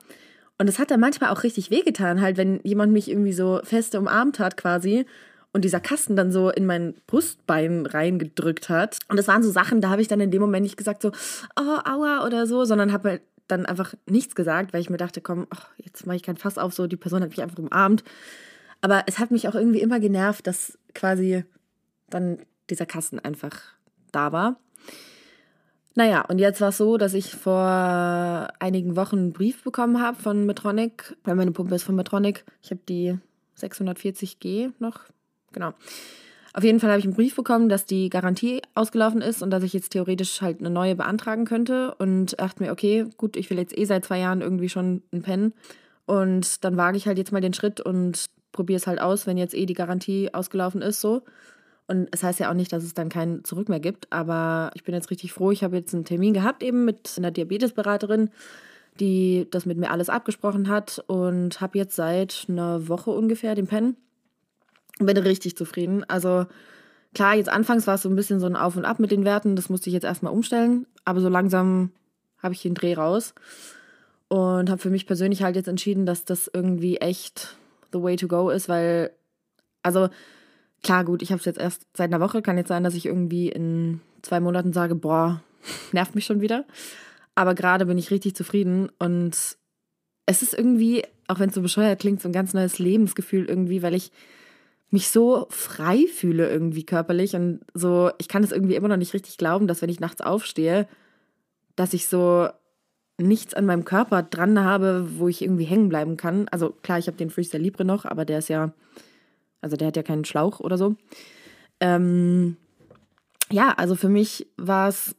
und 0.58 0.68
es 0.68 0.80
hat 0.80 0.92
dann 0.92 1.00
manchmal 1.00 1.30
auch 1.30 1.44
richtig 1.44 1.70
wehgetan, 1.70 2.22
halt 2.22 2.38
wenn 2.38 2.60
jemand 2.64 2.92
mich 2.92 3.10
irgendwie 3.10 3.34
so 3.34 3.60
feste 3.64 4.00
umarmt 4.00 4.40
hat 4.40 4.58
quasi 4.58 5.06
und 5.54 5.64
dieser 5.64 5.80
Kasten 5.80 6.16
dann 6.16 6.32
so 6.32 6.50
in 6.50 6.66
mein 6.66 6.96
Brustbein 7.08 7.86
reingedrückt 7.86 8.70
hat. 8.70 8.98
Und 9.08 9.18
das 9.18 9.28
waren 9.28 9.44
so 9.44 9.52
Sachen, 9.52 9.82
da 9.82 9.90
habe 9.90 10.02
ich 10.02 10.08
dann 10.08 10.20
in 10.20 10.32
dem 10.32 10.42
Moment 10.42 10.64
nicht 10.64 10.78
gesagt 10.78 11.02
so, 11.02 11.12
oh, 11.60 11.80
aua 11.86 12.26
oder 12.26 12.46
so, 12.46 12.66
sondern 12.66 12.92
habe 12.92 13.10
halt 13.10 13.22
dann 13.48 13.66
einfach 13.66 13.94
nichts 14.06 14.36
gesagt, 14.36 14.74
weil 14.74 14.82
ich 14.82 14.90
mir 14.90 14.98
dachte, 14.98 15.22
komm, 15.22 15.48
oh, 15.54 15.64
jetzt 15.78 16.06
mache 16.06 16.18
ich 16.18 16.24
kein 16.24 16.38
Fass 16.38 16.58
auf, 16.58 16.74
so 16.74 16.86
die 16.86 16.98
Person 16.98 17.22
hat 17.22 17.30
mich 17.30 17.42
einfach 17.42 17.58
umarmt. 17.58 18.04
Aber 18.82 19.04
es 19.08 19.20
hat 19.20 19.32
mich 19.32 19.48
auch 19.48 19.56
irgendwie 19.56 19.82
immer 19.82 20.00
genervt, 20.00 20.46
dass 20.46 20.78
quasi 20.94 21.44
dann 22.10 22.40
dieser 22.70 22.86
Kasten 22.86 23.20
einfach 23.20 23.58
da 24.12 24.32
war. 24.32 24.60
Naja, 25.96 26.22
und 26.22 26.38
jetzt 26.38 26.62
war 26.62 26.70
es 26.70 26.78
so, 26.78 26.98
dass 26.98 27.16
ich 27.16 27.34
vor 27.34 27.66
einigen 28.60 28.96
Wochen 28.96 29.18
einen 29.18 29.34
Brief 29.34 29.64
bekommen 29.64 30.00
habe 30.00 30.22
von 30.22 30.46
Metronic, 30.46 31.16
weil 31.24 31.36
meine 31.36 31.52
Pumpe 31.52 31.74
ist 31.74 31.84
von 31.84 31.96
Metronic. 31.96 32.46
Ich 32.62 32.70
habe 32.70 32.82
die 32.88 33.18
640G 33.58 34.74
noch 34.78 35.00
Genau. 35.58 35.74
Auf 36.54 36.64
jeden 36.64 36.80
Fall 36.80 36.92
habe 36.92 37.00
ich 37.00 37.06
einen 37.06 37.16
Brief 37.16 37.36
bekommen, 37.36 37.68
dass 37.68 37.86
die 37.86 38.10
Garantie 38.10 38.62
ausgelaufen 38.76 39.22
ist 39.22 39.42
und 39.42 39.50
dass 39.50 39.64
ich 39.64 39.74
jetzt 39.74 39.90
theoretisch 39.90 40.42
halt 40.42 40.60
eine 40.60 40.70
neue 40.70 40.96
beantragen 40.96 41.46
könnte. 41.46 41.96
Und 41.96 42.40
dachte 42.40 42.62
mir, 42.62 42.72
okay, 42.72 43.06
gut, 43.18 43.36
ich 43.36 43.50
will 43.50 43.58
jetzt 43.58 43.76
eh 43.76 43.86
seit 43.86 44.06
zwei 44.06 44.20
Jahren 44.20 44.42
irgendwie 44.42 44.70
schon 44.70 45.02
einen 45.12 45.24
Pen. 45.24 45.54
Und 46.06 46.64
dann 46.64 46.78
wage 46.78 46.96
ich 46.96 47.08
halt 47.08 47.18
jetzt 47.18 47.32
mal 47.32 47.42
den 47.42 47.56
Schritt 47.56 47.82
und 47.82 48.28
probiere 48.52 48.78
es 48.78 48.86
halt 48.86 49.02
aus, 49.02 49.26
wenn 49.26 49.38
jetzt 49.38 49.56
eh 49.56 49.66
die 49.66 49.74
Garantie 49.74 50.32
ausgelaufen 50.32 50.84
ist, 50.84 51.02
so. 51.02 51.24
Und 51.88 52.08
es 52.12 52.22
heißt 52.22 52.40
ja 52.40 52.52
auch 52.52 52.56
nicht, 52.56 52.72
dass 52.72 52.84
es 52.84 52.94
dann 52.94 53.10
kein 53.10 53.44
Zurück 53.44 53.68
mehr 53.68 53.80
gibt, 53.80 54.12
aber 54.12 54.70
ich 54.76 54.84
bin 54.84 54.94
jetzt 54.94 55.10
richtig 55.10 55.34
froh. 55.34 55.50
Ich 55.50 55.64
habe 55.64 55.78
jetzt 55.78 55.96
einen 55.96 56.06
Termin 56.06 56.34
gehabt 56.34 56.62
eben 56.62 56.86
mit 56.86 57.16
einer 57.18 57.32
Diabetesberaterin, 57.32 58.30
die 59.00 59.48
das 59.50 59.66
mit 59.66 59.78
mir 59.78 59.90
alles 59.90 60.10
abgesprochen 60.10 60.70
hat 60.70 61.04
und 61.08 61.62
habe 61.62 61.80
jetzt 61.80 61.96
seit 61.96 62.46
einer 62.48 62.88
Woche 62.88 63.10
ungefähr 63.10 63.56
den 63.56 63.68
Pen 63.68 63.96
bin 65.06 65.18
richtig 65.18 65.58
zufrieden. 65.58 66.04
Also 66.08 66.46
klar, 67.14 67.36
jetzt 67.36 67.50
anfangs 67.50 67.88
war 67.88 67.96
es 67.96 68.02
so 68.02 68.10
ein 68.10 68.16
bisschen 68.16 68.40
so 68.40 68.48
ein 68.48 68.56
Auf 68.56 68.76
und 68.76 68.86
Ab 68.86 69.00
mit 69.00 69.12
den 69.12 69.26
Werten. 69.26 69.56
Das 69.56 69.70
musste 69.70 69.90
ich 69.90 69.94
jetzt 69.94 70.04
erstmal 70.04 70.34
umstellen. 70.34 70.86
Aber 71.06 71.22
so 71.22 71.30
langsam 71.30 71.92
habe 72.42 72.54
ich 72.54 72.62
den 72.62 72.74
Dreh 72.74 72.94
raus. 72.94 73.34
Und 74.30 74.70
habe 74.70 74.82
für 74.82 74.90
mich 74.90 75.08
persönlich 75.08 75.44
halt 75.44 75.56
jetzt 75.56 75.70
entschieden, 75.70 76.06
dass 76.06 76.26
das 76.26 76.50
irgendwie 76.54 76.98
echt 76.98 77.56
the 77.94 78.02
way 78.02 78.18
to 78.18 78.28
go 78.28 78.50
ist, 78.50 78.68
weil, 78.68 79.12
also 79.84 80.10
klar, 80.84 81.06
gut, 81.06 81.22
ich 81.22 81.32
habe 81.32 81.40
es 81.40 81.46
jetzt 81.46 81.60
erst 81.60 81.86
seit 81.96 82.14
einer 82.14 82.20
Woche. 82.20 82.42
Kann 82.42 82.58
jetzt 82.58 82.68
sein, 82.68 82.84
dass 82.84 82.94
ich 82.94 83.06
irgendwie 83.06 83.50
in 83.50 84.02
zwei 84.22 84.40
Monaten 84.40 84.74
sage, 84.74 84.96
boah, 84.96 85.42
nervt 85.92 86.16
mich 86.16 86.26
schon 86.26 86.42
wieder. 86.42 86.66
Aber 87.36 87.56
gerade 87.56 87.86
bin 87.86 87.98
ich 87.98 88.12
richtig 88.12 88.36
zufrieden 88.36 88.90
und 89.00 89.58
es 90.26 90.42
ist 90.42 90.54
irgendwie, 90.54 91.04
auch 91.28 91.40
wenn 91.40 91.50
es 91.50 91.56
so 91.56 91.62
bescheuert 91.62 92.00
klingt, 92.00 92.22
so 92.22 92.28
ein 92.28 92.34
ganz 92.34 92.54
neues 92.54 92.80
Lebensgefühl 92.80 93.46
irgendwie, 93.46 93.82
weil 93.82 93.94
ich 93.94 94.12
mich 94.90 95.10
so 95.10 95.48
frei 95.50 96.06
fühle 96.08 96.50
irgendwie 96.50 96.86
körperlich 96.86 97.36
und 97.36 97.62
so, 97.74 98.12
ich 98.20 98.28
kann 98.28 98.44
es 98.44 98.52
irgendwie 98.52 98.76
immer 98.76 98.88
noch 98.88 98.98
nicht 98.98 99.14
richtig 99.14 99.38
glauben, 99.38 99.68
dass 99.68 99.82
wenn 99.82 99.90
ich 99.90 100.00
nachts 100.00 100.22
aufstehe, 100.22 100.88
dass 101.76 101.94
ich 101.94 102.08
so 102.08 102.48
nichts 103.18 103.54
an 103.54 103.66
meinem 103.66 103.84
Körper 103.84 104.24
dran 104.24 104.64
habe, 104.64 105.10
wo 105.18 105.28
ich 105.28 105.42
irgendwie 105.42 105.66
hängen 105.66 105.90
bleiben 105.90 106.18
kann. 106.18 106.48
Also 106.50 106.70
klar, 106.70 107.00
ich 107.00 107.08
habe 107.08 107.18
den 107.18 107.30
Freestyle 107.30 107.64
Libre 107.64 107.84
noch, 107.84 108.06
aber 108.06 108.26
der 108.26 108.40
ist 108.40 108.48
ja, 108.48 108.74
also 109.60 109.76
der 109.76 109.88
hat 109.88 109.98
ja 109.98 110.04
keinen 110.04 110.26
Schlauch 110.26 110.60
oder 110.60 110.78
so. 110.78 110.96
Ähm, 111.80 112.58
ja, 113.52 113.74
also 113.74 113.96
für 113.96 114.10
mich 114.10 114.48
war 114.58 114.90
es 114.90 115.16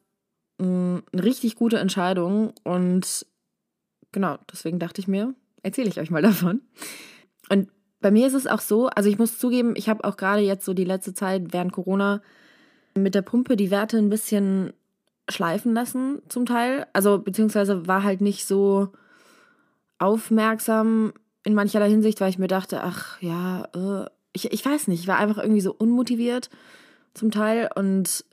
eine 0.60 1.02
richtig 1.14 1.54
gute 1.54 1.78
Entscheidung 1.78 2.52
und 2.64 3.26
genau, 4.12 4.38
deswegen 4.50 4.78
dachte 4.78 5.00
ich 5.00 5.08
mir, 5.08 5.34
erzähle 5.62 5.88
ich 5.88 6.00
euch 6.00 6.10
mal 6.10 6.22
davon. 6.22 6.62
Und 7.48 7.68
bei 8.00 8.10
mir 8.10 8.26
ist 8.26 8.34
es 8.34 8.46
auch 8.46 8.60
so, 8.60 8.88
also 8.88 9.08
ich 9.08 9.18
muss 9.18 9.38
zugeben, 9.38 9.74
ich 9.76 9.88
habe 9.88 10.04
auch 10.04 10.16
gerade 10.16 10.42
jetzt 10.42 10.64
so 10.64 10.74
die 10.74 10.84
letzte 10.84 11.14
Zeit 11.14 11.52
während 11.52 11.72
Corona 11.72 12.20
mit 12.94 13.14
der 13.14 13.22
Pumpe 13.22 13.56
die 13.56 13.70
Werte 13.70 13.98
ein 13.98 14.08
bisschen 14.08 14.72
schleifen 15.28 15.74
lassen 15.74 16.22
zum 16.28 16.46
Teil. 16.46 16.86
Also 16.92 17.18
beziehungsweise 17.18 17.86
war 17.86 18.02
halt 18.02 18.20
nicht 18.20 18.46
so 18.46 18.92
aufmerksam 19.98 21.12
in 21.44 21.54
mancherlei 21.54 21.90
Hinsicht, 21.90 22.20
weil 22.20 22.30
ich 22.30 22.38
mir 22.38 22.48
dachte, 22.48 22.82
ach 22.82 23.20
ja, 23.20 23.64
äh, 23.74 24.08
ich, 24.32 24.52
ich 24.52 24.64
weiß 24.64 24.88
nicht, 24.88 25.00
ich 25.00 25.08
war 25.08 25.18
einfach 25.18 25.38
irgendwie 25.38 25.60
so 25.60 25.74
unmotiviert 25.74 26.50
zum 27.14 27.30
Teil 27.30 27.68
und 27.74 28.24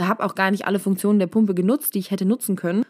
habe 0.00 0.24
auch 0.24 0.34
gar 0.34 0.50
nicht 0.50 0.66
alle 0.66 0.78
Funktionen 0.78 1.18
der 1.18 1.26
Pumpe 1.26 1.54
genutzt, 1.54 1.94
die 1.94 1.98
ich 1.98 2.10
hätte 2.10 2.24
nutzen 2.24 2.56
können, 2.56 2.84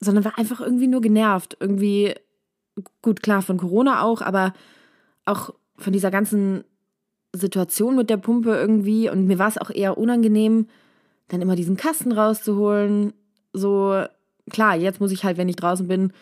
sondern 0.00 0.24
war 0.24 0.38
einfach 0.38 0.60
irgendwie 0.60 0.86
nur 0.88 1.00
genervt. 1.00 1.56
Irgendwie, 1.60 2.14
gut, 3.02 3.22
klar, 3.22 3.42
von 3.42 3.56
Corona 3.56 4.02
auch, 4.02 4.20
aber 4.22 4.52
auch 5.28 5.54
von 5.76 5.92
dieser 5.92 6.10
ganzen 6.10 6.64
Situation 7.34 7.96
mit 7.96 8.10
der 8.10 8.16
Pumpe 8.16 8.54
irgendwie 8.54 9.10
und 9.10 9.26
mir 9.26 9.38
war 9.38 9.48
es 9.48 9.58
auch 9.58 9.70
eher 9.70 9.98
unangenehm, 9.98 10.66
dann 11.28 11.42
immer 11.42 11.56
diesen 11.56 11.76
Kasten 11.76 12.12
rauszuholen. 12.12 13.12
So, 13.52 14.04
klar, 14.50 14.76
jetzt 14.76 15.00
muss 15.00 15.12
ich 15.12 15.24
halt, 15.24 15.36
wenn 15.36 15.48
ich 15.48 15.56
draußen 15.56 15.86
bin, 15.86 16.12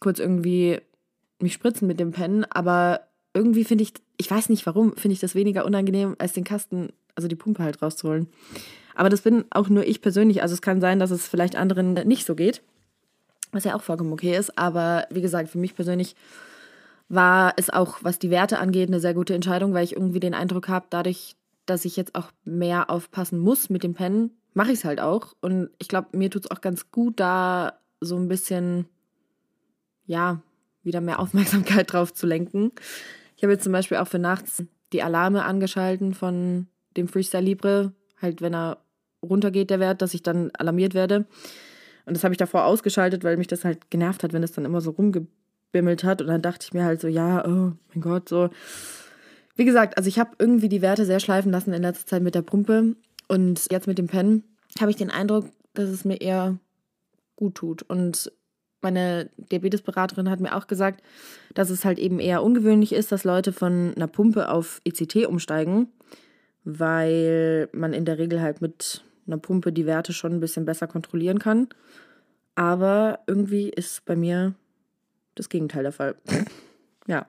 kurz 0.00 0.18
irgendwie 0.18 0.80
mich 1.40 1.52
spritzen 1.52 1.86
mit 1.86 2.00
dem 2.00 2.10
Pen, 2.10 2.44
aber 2.50 3.02
irgendwie 3.32 3.64
finde 3.64 3.84
ich, 3.84 3.92
ich 4.16 4.30
weiß 4.30 4.48
nicht 4.48 4.66
warum, 4.66 4.96
finde 4.96 5.12
ich 5.12 5.20
das 5.20 5.34
weniger 5.34 5.64
unangenehm, 5.64 6.16
als 6.18 6.32
den 6.32 6.44
Kasten, 6.44 6.88
also 7.14 7.28
die 7.28 7.36
Pumpe 7.36 7.62
halt 7.62 7.80
rauszuholen. 7.80 8.28
Aber 8.96 9.08
das 9.08 9.20
bin 9.20 9.44
auch 9.50 9.68
nur 9.68 9.86
ich 9.86 10.02
persönlich. 10.02 10.42
Also 10.42 10.54
es 10.54 10.62
kann 10.62 10.80
sein, 10.80 10.98
dass 10.98 11.12
es 11.12 11.28
vielleicht 11.28 11.54
anderen 11.54 11.94
nicht 12.08 12.26
so 12.26 12.34
geht. 12.34 12.62
Was 13.52 13.62
ja 13.62 13.76
auch 13.76 13.82
vollkommen 13.82 14.12
okay 14.12 14.36
ist. 14.36 14.58
Aber 14.58 15.06
wie 15.10 15.20
gesagt, 15.20 15.50
für 15.50 15.58
mich 15.58 15.76
persönlich 15.76 16.16
war 17.08 17.54
es 17.56 17.70
auch, 17.70 17.98
was 18.02 18.18
die 18.18 18.30
Werte 18.30 18.58
angeht, 18.58 18.88
eine 18.88 19.00
sehr 19.00 19.14
gute 19.14 19.34
Entscheidung, 19.34 19.72
weil 19.72 19.84
ich 19.84 19.96
irgendwie 19.96 20.20
den 20.20 20.34
Eindruck 20.34 20.68
habe, 20.68 20.86
dadurch, 20.90 21.36
dass 21.66 21.84
ich 21.84 21.96
jetzt 21.96 22.14
auch 22.14 22.30
mehr 22.44 22.90
aufpassen 22.90 23.38
muss 23.38 23.70
mit 23.70 23.82
dem 23.82 23.94
Pennen, 23.94 24.30
mache 24.54 24.72
ich 24.72 24.80
es 24.80 24.84
halt 24.84 25.00
auch. 25.00 25.34
Und 25.40 25.70
ich 25.78 25.88
glaube, 25.88 26.16
mir 26.16 26.30
tut 26.30 26.44
es 26.44 26.50
auch 26.50 26.60
ganz 26.60 26.90
gut, 26.90 27.18
da 27.20 27.74
so 28.00 28.16
ein 28.16 28.28
bisschen, 28.28 28.86
ja, 30.04 30.42
wieder 30.82 31.00
mehr 31.00 31.18
Aufmerksamkeit 31.20 31.92
drauf 31.92 32.12
zu 32.12 32.26
lenken. 32.26 32.72
Ich 33.36 33.42
habe 33.42 33.52
jetzt 33.52 33.64
zum 33.64 33.72
Beispiel 33.72 33.98
auch 33.98 34.08
für 34.08 34.18
nachts 34.18 34.64
die 34.92 35.02
Alarme 35.02 35.44
angeschalten 35.44 36.14
von 36.14 36.66
dem 36.96 37.08
Freestyle 37.08 37.44
Libre, 37.44 37.92
halt 38.20 38.40
wenn 38.40 38.54
er 38.54 38.78
runtergeht, 39.22 39.70
der 39.70 39.80
Wert, 39.80 40.02
dass 40.02 40.14
ich 40.14 40.22
dann 40.22 40.50
alarmiert 40.52 40.94
werde. 40.94 41.26
Und 42.06 42.16
das 42.16 42.24
habe 42.24 42.32
ich 42.32 42.38
davor 42.38 42.64
ausgeschaltet, 42.64 43.22
weil 43.22 43.36
mich 43.36 43.48
das 43.48 43.64
halt 43.64 43.90
genervt 43.90 44.22
hat, 44.22 44.32
wenn 44.32 44.42
es 44.42 44.52
dann 44.52 44.64
immer 44.64 44.80
so 44.80 44.92
rumgebimmelt 45.68 46.04
hat. 46.04 46.20
Und 46.20 46.28
dann 46.28 46.42
dachte 46.42 46.66
ich 46.66 46.74
mir 46.74 46.84
halt 46.84 47.00
so, 47.00 47.08
ja, 47.08 47.44
oh 47.46 47.72
mein 47.92 48.00
Gott, 48.00 48.28
so. 48.28 48.50
Wie 49.56 49.64
gesagt, 49.64 49.96
also 49.96 50.08
ich 50.08 50.18
habe 50.18 50.30
irgendwie 50.38 50.68
die 50.68 50.82
Werte 50.82 51.04
sehr 51.04 51.20
schleifen 51.20 51.50
lassen 51.50 51.72
in 51.72 51.82
letzter 51.82 52.06
Zeit 52.06 52.22
mit 52.22 52.34
der 52.34 52.42
Pumpe. 52.42 52.94
Und 53.26 53.66
jetzt 53.70 53.86
mit 53.86 53.98
dem 53.98 54.06
Pen 54.06 54.44
habe 54.80 54.90
ich 54.90 54.96
den 54.96 55.10
Eindruck, 55.10 55.46
dass 55.74 55.88
es 55.88 56.04
mir 56.04 56.20
eher 56.20 56.58
gut 57.36 57.56
tut. 57.56 57.82
Und 57.82 58.32
meine 58.80 59.30
Diabetesberaterin 59.36 60.30
hat 60.30 60.40
mir 60.40 60.56
auch 60.56 60.68
gesagt, 60.68 61.02
dass 61.54 61.70
es 61.70 61.84
halt 61.84 61.98
eben 61.98 62.20
eher 62.20 62.42
ungewöhnlich 62.44 62.92
ist, 62.92 63.10
dass 63.10 63.24
Leute 63.24 63.52
von 63.52 63.92
einer 63.96 64.06
Pumpe 64.06 64.48
auf 64.48 64.80
ECT 64.84 65.26
umsteigen, 65.26 65.88
weil 66.62 67.68
man 67.72 67.92
in 67.92 68.04
der 68.04 68.18
Regel 68.18 68.40
halt 68.40 68.60
mit 68.60 69.04
einer 69.26 69.38
Pumpe 69.38 69.72
die 69.72 69.86
Werte 69.86 70.12
schon 70.12 70.34
ein 70.34 70.40
bisschen 70.40 70.64
besser 70.64 70.86
kontrollieren 70.86 71.40
kann. 71.40 71.68
Aber 72.54 73.20
irgendwie 73.26 73.68
ist 73.68 74.04
bei 74.04 74.14
mir 74.14 74.54
das 75.38 75.48
Gegenteil 75.48 75.82
der 75.82 75.92
Fall. 75.92 76.14
ja. 77.06 77.26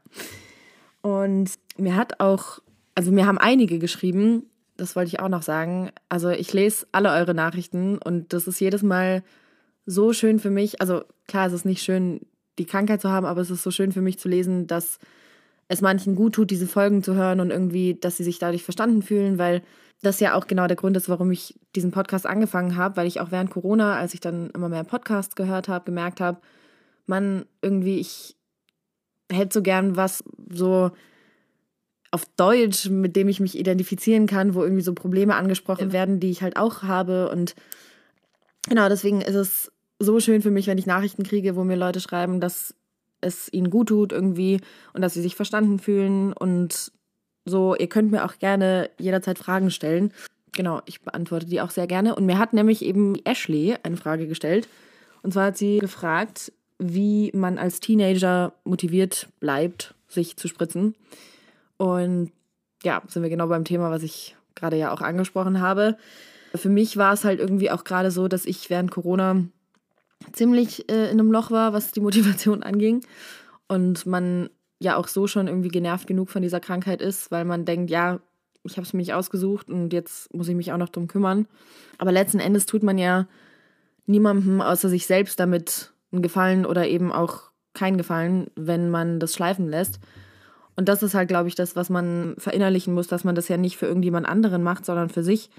Und 1.01 1.51
mir 1.77 1.95
hat 1.95 2.19
auch, 2.19 2.59
also 2.95 3.11
mir 3.11 3.25
haben 3.25 3.37
einige 3.37 3.79
geschrieben, 3.79 4.49
das 4.77 4.95
wollte 4.95 5.09
ich 5.09 5.19
auch 5.19 5.29
noch 5.29 5.41
sagen. 5.41 5.91
Also 6.07 6.29
ich 6.29 6.53
lese 6.53 6.87
alle 6.91 7.11
eure 7.11 7.33
Nachrichten 7.33 7.97
und 7.97 8.33
das 8.33 8.47
ist 8.47 8.59
jedes 8.59 8.83
Mal 8.83 9.23
so 9.85 10.13
schön 10.13 10.39
für 10.39 10.51
mich. 10.51 10.81
Also 10.81 11.03
klar, 11.27 11.47
es 11.47 11.53
ist 11.53 11.65
nicht 11.65 11.81
schön, 11.81 12.21
die 12.57 12.65
Krankheit 12.65 13.01
zu 13.01 13.09
haben, 13.09 13.25
aber 13.25 13.41
es 13.41 13.49
ist 13.49 13.63
so 13.63 13.71
schön 13.71 13.91
für 13.91 14.01
mich 14.01 14.19
zu 14.19 14.27
lesen, 14.29 14.67
dass 14.67 14.99
es 15.67 15.81
manchen 15.81 16.15
gut 16.15 16.33
tut, 16.33 16.51
diese 16.51 16.67
Folgen 16.67 17.03
zu 17.03 17.15
hören 17.15 17.39
und 17.39 17.51
irgendwie, 17.51 17.93
dass 17.93 18.17
sie 18.17 18.23
sich 18.23 18.39
dadurch 18.39 18.63
verstanden 18.63 19.01
fühlen, 19.01 19.37
weil 19.37 19.61
das 20.01 20.19
ja 20.19 20.33
auch 20.33 20.47
genau 20.47 20.67
der 20.67 20.77
Grund 20.77 20.97
ist, 20.97 21.09
warum 21.09 21.31
ich 21.31 21.59
diesen 21.75 21.91
Podcast 21.91 22.25
angefangen 22.25 22.75
habe, 22.75 22.97
weil 22.97 23.07
ich 23.07 23.19
auch 23.19 23.31
während 23.31 23.51
Corona, 23.51 23.97
als 23.97 24.13
ich 24.13 24.19
dann 24.19 24.49
immer 24.51 24.69
mehr 24.69 24.83
Podcasts 24.83 25.35
gehört 25.35 25.67
habe, 25.67 25.85
gemerkt 25.85 26.21
habe, 26.21 26.39
man 27.09 27.45
irgendwie, 27.61 27.99
ich 27.99 28.37
hätte 29.31 29.53
so 29.53 29.61
gern 29.61 29.95
was 29.95 30.23
so 30.49 30.91
auf 32.11 32.25
Deutsch, 32.37 32.89
mit 32.89 33.15
dem 33.15 33.27
ich 33.27 33.39
mich 33.39 33.57
identifizieren 33.57 34.25
kann, 34.25 34.55
wo 34.55 34.63
irgendwie 34.63 34.81
so 34.81 34.93
Probleme 34.93 35.35
angesprochen 35.35 35.91
werden, 35.91 36.19
die 36.19 36.31
ich 36.31 36.41
halt 36.41 36.57
auch 36.57 36.83
habe. 36.83 37.29
Und 37.29 37.55
genau, 38.67 38.89
deswegen 38.89 39.21
ist 39.21 39.35
es 39.35 39.71
so 39.99 40.19
schön 40.19 40.41
für 40.41 40.51
mich, 40.51 40.67
wenn 40.67 40.77
ich 40.77 40.87
Nachrichten 40.87 41.23
kriege, 41.23 41.55
wo 41.55 41.63
mir 41.63 41.75
Leute 41.75 41.99
schreiben, 41.99 42.39
dass 42.39 42.73
es 43.21 43.51
ihnen 43.51 43.69
gut 43.69 43.89
tut 43.89 44.11
irgendwie 44.11 44.61
und 44.93 45.01
dass 45.01 45.13
sie 45.13 45.21
sich 45.21 45.35
verstanden 45.35 45.77
fühlen. 45.77 46.33
Und 46.33 46.91
so, 47.45 47.75
ihr 47.75 47.89
könnt 47.89 48.11
mir 48.11 48.25
auch 48.25 48.39
gerne 48.39 48.89
jederzeit 48.97 49.37
Fragen 49.37 49.69
stellen. 49.69 50.11
Genau, 50.53 50.81
ich 50.85 51.01
beantworte 51.01 51.45
die 51.45 51.61
auch 51.61 51.69
sehr 51.69 51.85
gerne. 51.85 52.15
Und 52.15 52.25
mir 52.25 52.39
hat 52.39 52.53
nämlich 52.53 52.83
eben 52.83 53.15
Ashley 53.23 53.75
eine 53.83 53.97
Frage 53.97 54.27
gestellt. 54.27 54.67
Und 55.21 55.33
zwar 55.33 55.47
hat 55.47 55.57
sie 55.57 55.77
gefragt, 55.77 56.51
wie 56.79 57.31
man 57.35 57.57
als 57.57 57.81
Teenager 57.81 58.53
motiviert 58.63 59.27
bleibt, 59.39 59.93
sich 60.07 60.37
zu 60.37 60.47
spritzen. 60.47 60.95
Und 61.77 62.31
ja, 62.83 63.01
sind 63.07 63.21
wir 63.21 63.29
genau 63.29 63.47
beim 63.47 63.65
Thema, 63.65 63.91
was 63.91 64.03
ich 64.03 64.35
gerade 64.55 64.77
ja 64.77 64.91
auch 64.91 65.01
angesprochen 65.01 65.59
habe. 65.59 65.97
Für 66.55 66.69
mich 66.69 66.97
war 66.97 67.13
es 67.13 67.25
halt 67.25 67.39
irgendwie 67.39 67.69
auch 67.69 67.83
gerade 67.83 68.11
so, 68.11 68.27
dass 68.27 68.45
ich 68.45 68.69
während 68.69 68.91
Corona 68.91 69.43
ziemlich 70.31 70.89
äh, 70.89 71.05
in 71.11 71.19
einem 71.19 71.31
Loch 71.31 71.51
war, 71.51 71.73
was 71.73 71.91
die 71.91 72.01
Motivation 72.01 72.63
anging. 72.63 73.05
Und 73.67 74.05
man 74.05 74.49
ja 74.79 74.95
auch 74.95 75.07
so 75.07 75.27
schon 75.27 75.47
irgendwie 75.47 75.67
genervt 75.67 76.07
genug 76.07 76.29
von 76.29 76.41
dieser 76.41 76.59
Krankheit 76.59 77.01
ist, 77.01 77.29
weil 77.31 77.45
man 77.45 77.65
denkt, 77.65 77.91
ja, 77.91 78.19
ich 78.63 78.77
habe 78.77 78.85
es 78.85 78.93
mir 78.93 78.99
nicht 78.99 79.13
ausgesucht 79.13 79.69
und 79.69 79.93
jetzt 79.93 80.33
muss 80.33 80.47
ich 80.47 80.55
mich 80.55 80.71
auch 80.71 80.77
noch 80.77 80.89
drum 80.89 81.07
kümmern. 81.07 81.47
Aber 81.97 82.11
letzten 82.11 82.39
Endes 82.39 82.65
tut 82.65 82.83
man 82.83 82.97
ja 82.97 83.27
niemandem 84.05 84.61
außer 84.61 84.89
sich 84.89 85.05
selbst 85.05 85.39
damit 85.39 85.91
einen 86.11 86.21
Gefallen 86.21 86.65
oder 86.65 86.87
eben 86.87 87.11
auch 87.11 87.51
keinen 87.73 87.97
Gefallen, 87.97 88.47
wenn 88.55 88.89
man 88.89 89.19
das 89.19 89.33
schleifen 89.33 89.67
lässt. 89.67 89.99
Und 90.75 90.87
das 90.89 91.03
ist 91.03 91.13
halt, 91.13 91.27
glaube 91.27 91.49
ich, 91.49 91.55
das, 91.55 91.75
was 91.75 91.89
man 91.89 92.35
verinnerlichen 92.37 92.93
muss, 92.93 93.07
dass 93.07 93.23
man 93.23 93.35
das 93.35 93.47
ja 93.47 93.57
nicht 93.57 93.77
für 93.77 93.85
irgendjemand 93.85 94.27
anderen 94.27 94.63
macht, 94.63 94.85
sondern 94.85 95.09
für 95.09 95.23
sich. 95.23 95.49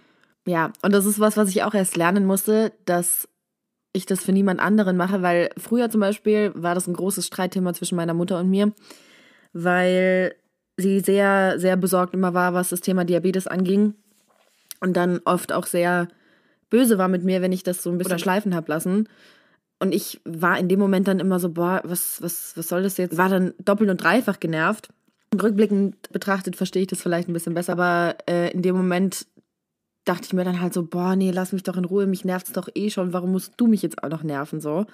Ja, 0.47 0.73
und 0.83 0.93
das 0.93 1.05
ist 1.05 1.21
was, 1.21 1.37
was 1.37 1.51
ich 1.51 1.63
auch 1.63 1.75
erst 1.75 1.97
lernen 1.97 2.25
musste, 2.25 2.73
dass 2.87 3.29
ich 3.93 4.07
das 4.07 4.25
für 4.25 4.33
niemand 4.33 4.61
anderen 4.61 4.97
mache, 4.97 5.21
weil 5.23 5.51
früher 5.57 5.91
zum 5.91 6.01
Beispiel 6.01 6.53
war 6.55 6.75
das 6.75 6.87
ein 6.87 6.95
großes 6.95 7.27
Streitthema 7.27 7.75
zwischen 7.75 7.97
meiner 7.97 8.15
Mutter 8.15 8.39
und 8.39 8.49
mir, 8.49 8.73
weil 9.53 10.35
sie 10.77 11.01
sehr, 11.01 11.59
sehr 11.59 11.77
besorgt 11.77 12.15
immer 12.15 12.33
war, 12.33 12.55
was 12.55 12.71
das 12.71 12.81
Thema 12.81 13.05
Diabetes 13.05 13.47
anging 13.47 13.95
und 14.81 14.97
dann 14.97 15.21
oft 15.25 15.53
auch 15.53 15.67
sehr 15.67 16.09
böse 16.71 16.99
war 16.99 17.09
mit 17.09 17.25
mir, 17.25 17.43
wenn 17.43 17.53
ich 17.53 17.63
das 17.63 17.83
so 17.83 17.91
ein 17.91 17.99
bisschen 17.99 18.19
schleifen 18.19 18.55
habe 18.55 18.71
lassen. 18.71 19.09
Und 19.81 19.95
ich 19.95 20.21
war 20.25 20.59
in 20.59 20.69
dem 20.69 20.79
Moment 20.79 21.09
dann 21.09 21.21
immer 21.21 21.41
so, 21.41 21.49
boah, 21.49 21.81
was, 21.85 22.21
was, 22.23 22.57
was 22.57 22.69
soll 22.69 22.83
das 22.83 22.99
jetzt? 22.99 23.17
War 23.17 23.31
dann 23.31 23.55
doppelt 23.59 23.89
und 23.91 24.03
dreifach 24.03 24.39
genervt. 24.39 24.91
Rückblickend 25.35 26.13
betrachtet 26.13 26.55
verstehe 26.55 26.83
ich 26.83 26.89
das 26.89 27.01
vielleicht 27.01 27.29
ein 27.29 27.33
bisschen 27.33 27.55
besser, 27.55 27.73
aber 27.73 28.17
äh, 28.29 28.53
in 28.53 28.63
dem 28.63 28.77
Moment 28.77 29.27
dachte 30.05 30.25
ich 30.25 30.33
mir 30.33 30.45
dann 30.45 30.61
halt 30.61 30.75
so, 30.75 30.83
boah, 30.83 31.17
nee, 31.17 31.31
lass 31.31 31.53
mich 31.53 31.63
doch 31.63 31.77
in 31.77 31.85
Ruhe, 31.85 32.07
mich 32.07 32.25
nervt 32.25 32.49
es 32.49 32.53
doch 32.53 32.69
eh 32.75 32.91
schon, 32.91 33.13
warum 33.13 33.33
musst 33.33 33.55
du 33.57 33.67
mich 33.67 33.81
jetzt 33.81 34.03
auch 34.03 34.09
noch 34.09 34.23
nerven 34.23 34.61
so? 34.61 34.87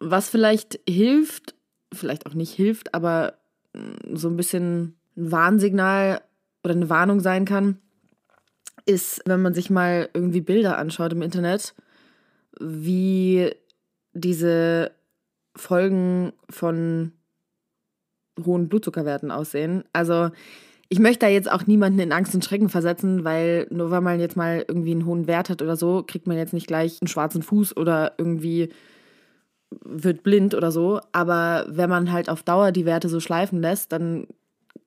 Was 0.00 0.30
vielleicht 0.30 0.80
hilft, 0.88 1.54
vielleicht 1.92 2.26
auch 2.26 2.34
nicht 2.34 2.52
hilft, 2.52 2.92
aber 2.94 3.34
mm, 3.72 4.16
so 4.16 4.28
ein 4.28 4.36
bisschen 4.36 4.96
ein 5.16 5.30
Warnsignal 5.30 6.22
oder 6.64 6.74
eine 6.74 6.90
Warnung 6.90 7.20
sein 7.20 7.44
kann, 7.44 7.78
ist, 8.84 9.22
wenn 9.26 9.42
man 9.42 9.54
sich 9.54 9.70
mal 9.70 10.08
irgendwie 10.14 10.40
Bilder 10.40 10.78
anschaut 10.78 11.12
im 11.12 11.22
Internet, 11.22 11.74
wie 12.58 13.52
diese 14.16 14.92
Folgen 15.54 16.32
von 16.50 17.12
hohen 18.44 18.68
Blutzuckerwerten 18.68 19.30
aussehen. 19.30 19.84
Also 19.92 20.30
ich 20.88 20.98
möchte 20.98 21.26
da 21.26 21.28
jetzt 21.28 21.50
auch 21.50 21.66
niemanden 21.66 21.98
in 21.98 22.12
Angst 22.12 22.34
und 22.34 22.44
Schrecken 22.44 22.68
versetzen, 22.68 23.24
weil 23.24 23.66
nur 23.70 23.90
weil 23.90 24.00
man 24.00 24.20
jetzt 24.20 24.36
mal 24.36 24.64
irgendwie 24.66 24.92
einen 24.92 25.06
hohen 25.06 25.26
Wert 25.26 25.50
hat 25.50 25.62
oder 25.62 25.76
so, 25.76 26.04
kriegt 26.06 26.26
man 26.26 26.36
jetzt 26.36 26.52
nicht 26.52 26.66
gleich 26.66 27.00
einen 27.00 27.08
schwarzen 27.08 27.42
Fuß 27.42 27.76
oder 27.76 28.12
irgendwie 28.18 28.70
wird 29.84 30.22
blind 30.22 30.54
oder 30.54 30.70
so. 30.70 31.00
Aber 31.12 31.66
wenn 31.68 31.90
man 31.90 32.12
halt 32.12 32.28
auf 32.28 32.42
Dauer 32.42 32.72
die 32.72 32.86
Werte 32.86 33.08
so 33.08 33.20
schleifen 33.20 33.60
lässt, 33.60 33.92
dann 33.92 34.28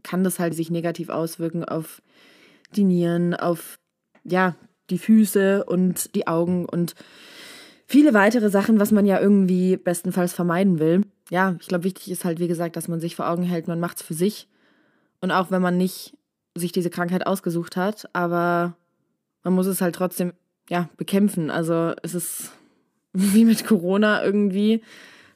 kann 0.03 0.23
das 0.23 0.39
halt 0.39 0.53
sich 0.53 0.71
negativ 0.71 1.09
auswirken 1.09 1.65
auf 1.65 2.01
die 2.75 2.85
Nieren, 2.85 3.33
auf 3.33 3.79
ja, 4.23 4.55
die 4.89 4.99
Füße 4.99 5.65
und 5.65 6.15
die 6.15 6.27
Augen 6.27 6.65
und 6.65 6.95
viele 7.89 8.13
weitere 8.13 8.49
Sachen, 8.49 8.79
was 8.79 8.91
man 8.91 9.05
ja 9.05 9.19
irgendwie 9.19 9.75
bestenfalls 9.75 10.33
vermeiden 10.33 10.79
will 10.79 11.03
ja, 11.29 11.55
ich 11.59 11.67
glaube, 11.67 11.83
wichtig 11.83 12.09
ist 12.11 12.25
halt, 12.25 12.39
wie 12.39 12.47
gesagt, 12.47 12.75
dass 12.75 12.87
man 12.87 12.99
sich 12.99 13.15
vor 13.15 13.29
Augen 13.29 13.43
hält, 13.43 13.67
man 13.67 13.79
macht 13.79 13.97
es 13.97 14.03
für 14.03 14.13
sich. 14.13 14.47
Und 15.21 15.31
auch 15.31 15.51
wenn 15.51 15.61
man 15.61 15.77
nicht 15.77 16.17
sich 16.55 16.71
diese 16.71 16.89
Krankheit 16.89 17.25
ausgesucht 17.27 17.77
hat, 17.77 18.09
aber 18.13 18.75
man 19.43 19.53
muss 19.53 19.67
es 19.67 19.81
halt 19.81 19.95
trotzdem, 19.95 20.33
ja, 20.69 20.89
bekämpfen. 20.97 21.51
Also 21.51 21.93
es 22.03 22.15
ist 22.15 22.51
wie 23.13 23.45
mit 23.45 23.65
Corona 23.65 24.23
irgendwie. 24.23 24.81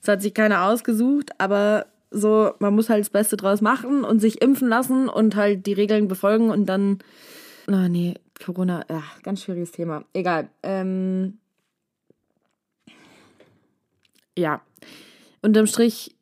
Es 0.01 0.07
hat 0.07 0.21
sich 0.21 0.33
keiner 0.33 0.65
ausgesucht, 0.65 1.31
aber 1.37 1.85
so, 2.11 2.53
man 2.59 2.75
muss 2.75 2.89
halt 2.89 3.01
das 3.01 3.09
Beste 3.09 3.37
draus 3.37 3.61
machen 3.61 4.03
und 4.03 4.19
sich 4.19 4.41
impfen 4.41 4.67
lassen 4.67 5.09
und 5.09 5.35
halt 5.35 5.65
die 5.65 5.73
Regeln 5.73 6.07
befolgen 6.07 6.49
und 6.49 6.67
dann. 6.67 6.99
Oh, 7.67 7.87
nee, 7.87 8.15
Corona, 8.43 8.85
ja, 8.89 9.03
ganz 9.23 9.43
schwieriges 9.43 9.71
Thema. 9.71 10.03
Egal. 10.13 10.49
Ähm, 10.61 11.39
ja, 14.37 14.61
unterm 15.41 15.67
Strich, 15.67 16.15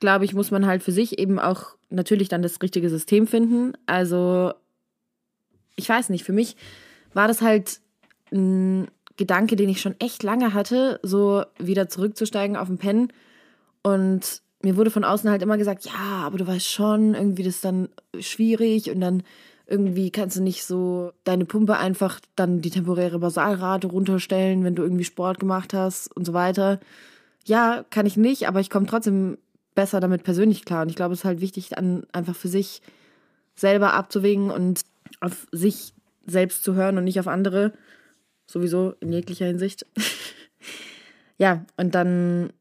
glaube 0.00 0.24
ich, 0.24 0.34
muss 0.34 0.50
man 0.50 0.66
halt 0.66 0.82
für 0.82 0.92
sich 0.92 1.18
eben 1.18 1.38
auch 1.38 1.76
natürlich 1.90 2.28
dann 2.28 2.42
das 2.42 2.60
richtige 2.62 2.90
System 2.90 3.26
finden. 3.26 3.72
Also, 3.86 4.52
ich 5.76 5.88
weiß 5.88 6.10
nicht, 6.10 6.24
für 6.24 6.32
mich 6.32 6.56
war 7.12 7.28
das 7.28 7.40
halt 7.40 7.80
ein 8.32 8.88
Gedanke, 9.16 9.56
den 9.56 9.68
ich 9.68 9.80
schon 9.80 9.98
echt 10.00 10.22
lange 10.22 10.54
hatte, 10.54 10.98
so 11.02 11.44
wieder 11.58 11.88
zurückzusteigen 11.88 12.56
auf 12.56 12.68
den 12.68 12.78
Pen. 12.78 13.12
Und 13.82 14.42
mir 14.62 14.76
wurde 14.76 14.90
von 14.90 15.04
außen 15.04 15.30
halt 15.30 15.42
immer 15.42 15.58
gesagt, 15.58 15.84
ja, 15.84 16.24
aber 16.24 16.38
du 16.38 16.46
weißt 16.46 16.68
schon, 16.68 17.14
irgendwie 17.14 17.42
das 17.42 17.56
ist 17.56 17.64
dann 17.64 17.88
schwierig 18.18 18.90
und 18.90 19.00
dann 19.00 19.22
irgendwie 19.66 20.10
kannst 20.10 20.36
du 20.36 20.42
nicht 20.42 20.64
so 20.64 21.12
deine 21.24 21.44
Pumpe 21.44 21.76
einfach 21.78 22.20
dann 22.36 22.60
die 22.60 22.70
temporäre 22.70 23.18
Basalrate 23.18 23.86
runterstellen, 23.86 24.64
wenn 24.64 24.74
du 24.74 24.82
irgendwie 24.82 25.04
Sport 25.04 25.38
gemacht 25.38 25.72
hast 25.72 26.14
und 26.14 26.26
so 26.26 26.32
weiter. 26.32 26.80
Ja, 27.44 27.84
kann 27.90 28.06
ich 28.06 28.16
nicht, 28.16 28.48
aber 28.48 28.60
ich 28.60 28.70
komme 28.70 28.86
trotzdem 28.86 29.38
besser 29.74 30.00
damit 30.00 30.22
persönlich 30.22 30.64
klar. 30.64 30.82
Und 30.82 30.88
ich 30.88 30.96
glaube, 30.96 31.12
es 31.12 31.20
ist 31.20 31.24
halt 31.24 31.40
wichtig, 31.40 31.70
dann 31.70 32.04
einfach 32.12 32.34
für 32.34 32.48
sich 32.48 32.80
selber 33.54 33.92
abzuwägen 33.92 34.50
und 34.50 34.82
auf 35.20 35.46
sich 35.52 35.92
selbst 36.26 36.64
zu 36.64 36.74
hören 36.74 36.98
und 36.98 37.04
nicht 37.04 37.20
auf 37.20 37.28
andere. 37.28 37.72
Sowieso 38.46 38.94
in 39.00 39.12
jeglicher 39.12 39.46
Hinsicht. 39.46 39.86
ja, 41.38 41.64
und 41.76 41.94
dann 41.94 42.52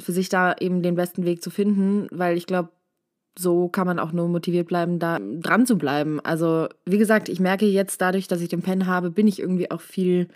für 0.00 0.12
sich 0.12 0.28
da 0.28 0.54
eben 0.58 0.82
den 0.82 0.94
besten 0.94 1.24
Weg 1.24 1.42
zu 1.42 1.50
finden, 1.50 2.08
weil 2.10 2.36
ich 2.36 2.46
glaube, 2.46 2.70
so 3.38 3.68
kann 3.68 3.86
man 3.86 3.98
auch 3.98 4.12
nur 4.12 4.28
motiviert 4.28 4.68
bleiben, 4.68 4.98
da 4.98 5.18
dran 5.18 5.66
zu 5.66 5.78
bleiben. 5.78 6.20
Also, 6.20 6.68
wie 6.84 6.98
gesagt, 6.98 7.28
ich 7.28 7.40
merke 7.40 7.66
jetzt 7.66 8.00
dadurch, 8.00 8.28
dass 8.28 8.40
ich 8.40 8.48
den 8.48 8.62
Pen 8.62 8.86
habe, 8.86 9.10
bin 9.10 9.26
ich 9.26 9.40
irgendwie 9.40 9.70
auch 9.70 9.80
viel 9.80 10.28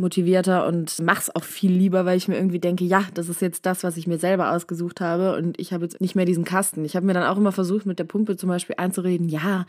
motivierter 0.00 0.66
und 0.66 0.98
mach's 1.02 1.30
auch 1.30 1.44
viel 1.44 1.70
lieber, 1.70 2.04
weil 2.04 2.16
ich 2.16 2.26
mir 2.26 2.36
irgendwie 2.36 2.58
denke, 2.58 2.84
ja, 2.84 3.04
das 3.14 3.28
ist 3.28 3.40
jetzt 3.40 3.66
das, 3.66 3.84
was 3.84 3.96
ich 3.96 4.06
mir 4.06 4.18
selber 4.18 4.52
ausgesucht 4.52 5.00
habe 5.00 5.36
und 5.36 5.60
ich 5.60 5.72
habe 5.72 5.84
jetzt 5.84 6.00
nicht 6.00 6.16
mehr 6.16 6.24
diesen 6.24 6.44
Kasten. 6.44 6.84
Ich 6.84 6.96
habe 6.96 7.06
mir 7.06 7.14
dann 7.14 7.26
auch 7.26 7.36
immer 7.36 7.52
versucht, 7.52 7.86
mit 7.86 7.98
der 7.98 8.04
Pumpe 8.04 8.36
zum 8.36 8.48
Beispiel 8.48 8.76
einzureden, 8.78 9.28
ja, 9.28 9.66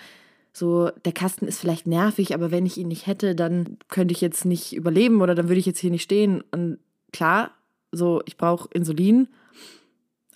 so 0.54 0.90
der 1.06 1.14
Kasten 1.14 1.48
ist 1.48 1.60
vielleicht 1.60 1.88
nervig, 1.88 2.34
aber 2.34 2.52
wenn 2.52 2.66
ich 2.66 2.78
ihn 2.78 2.88
nicht 2.88 3.08
hätte, 3.08 3.36
dann 3.36 3.78
könnte 3.88 4.14
ich 4.14 4.22
jetzt 4.22 4.46
nicht 4.46 4.74
überleben 4.74 5.22
oder 5.22 5.36
dann 5.36 5.48
würde 5.48 5.60
ich 5.60 5.66
jetzt 5.66 5.80
hier 5.80 5.92
nicht 5.92 6.04
stehen. 6.04 6.44
Und 6.52 6.80
klar, 7.14 7.52
so 7.92 8.22
ich 8.26 8.38
brauche 8.38 8.70
Insulin, 8.74 9.28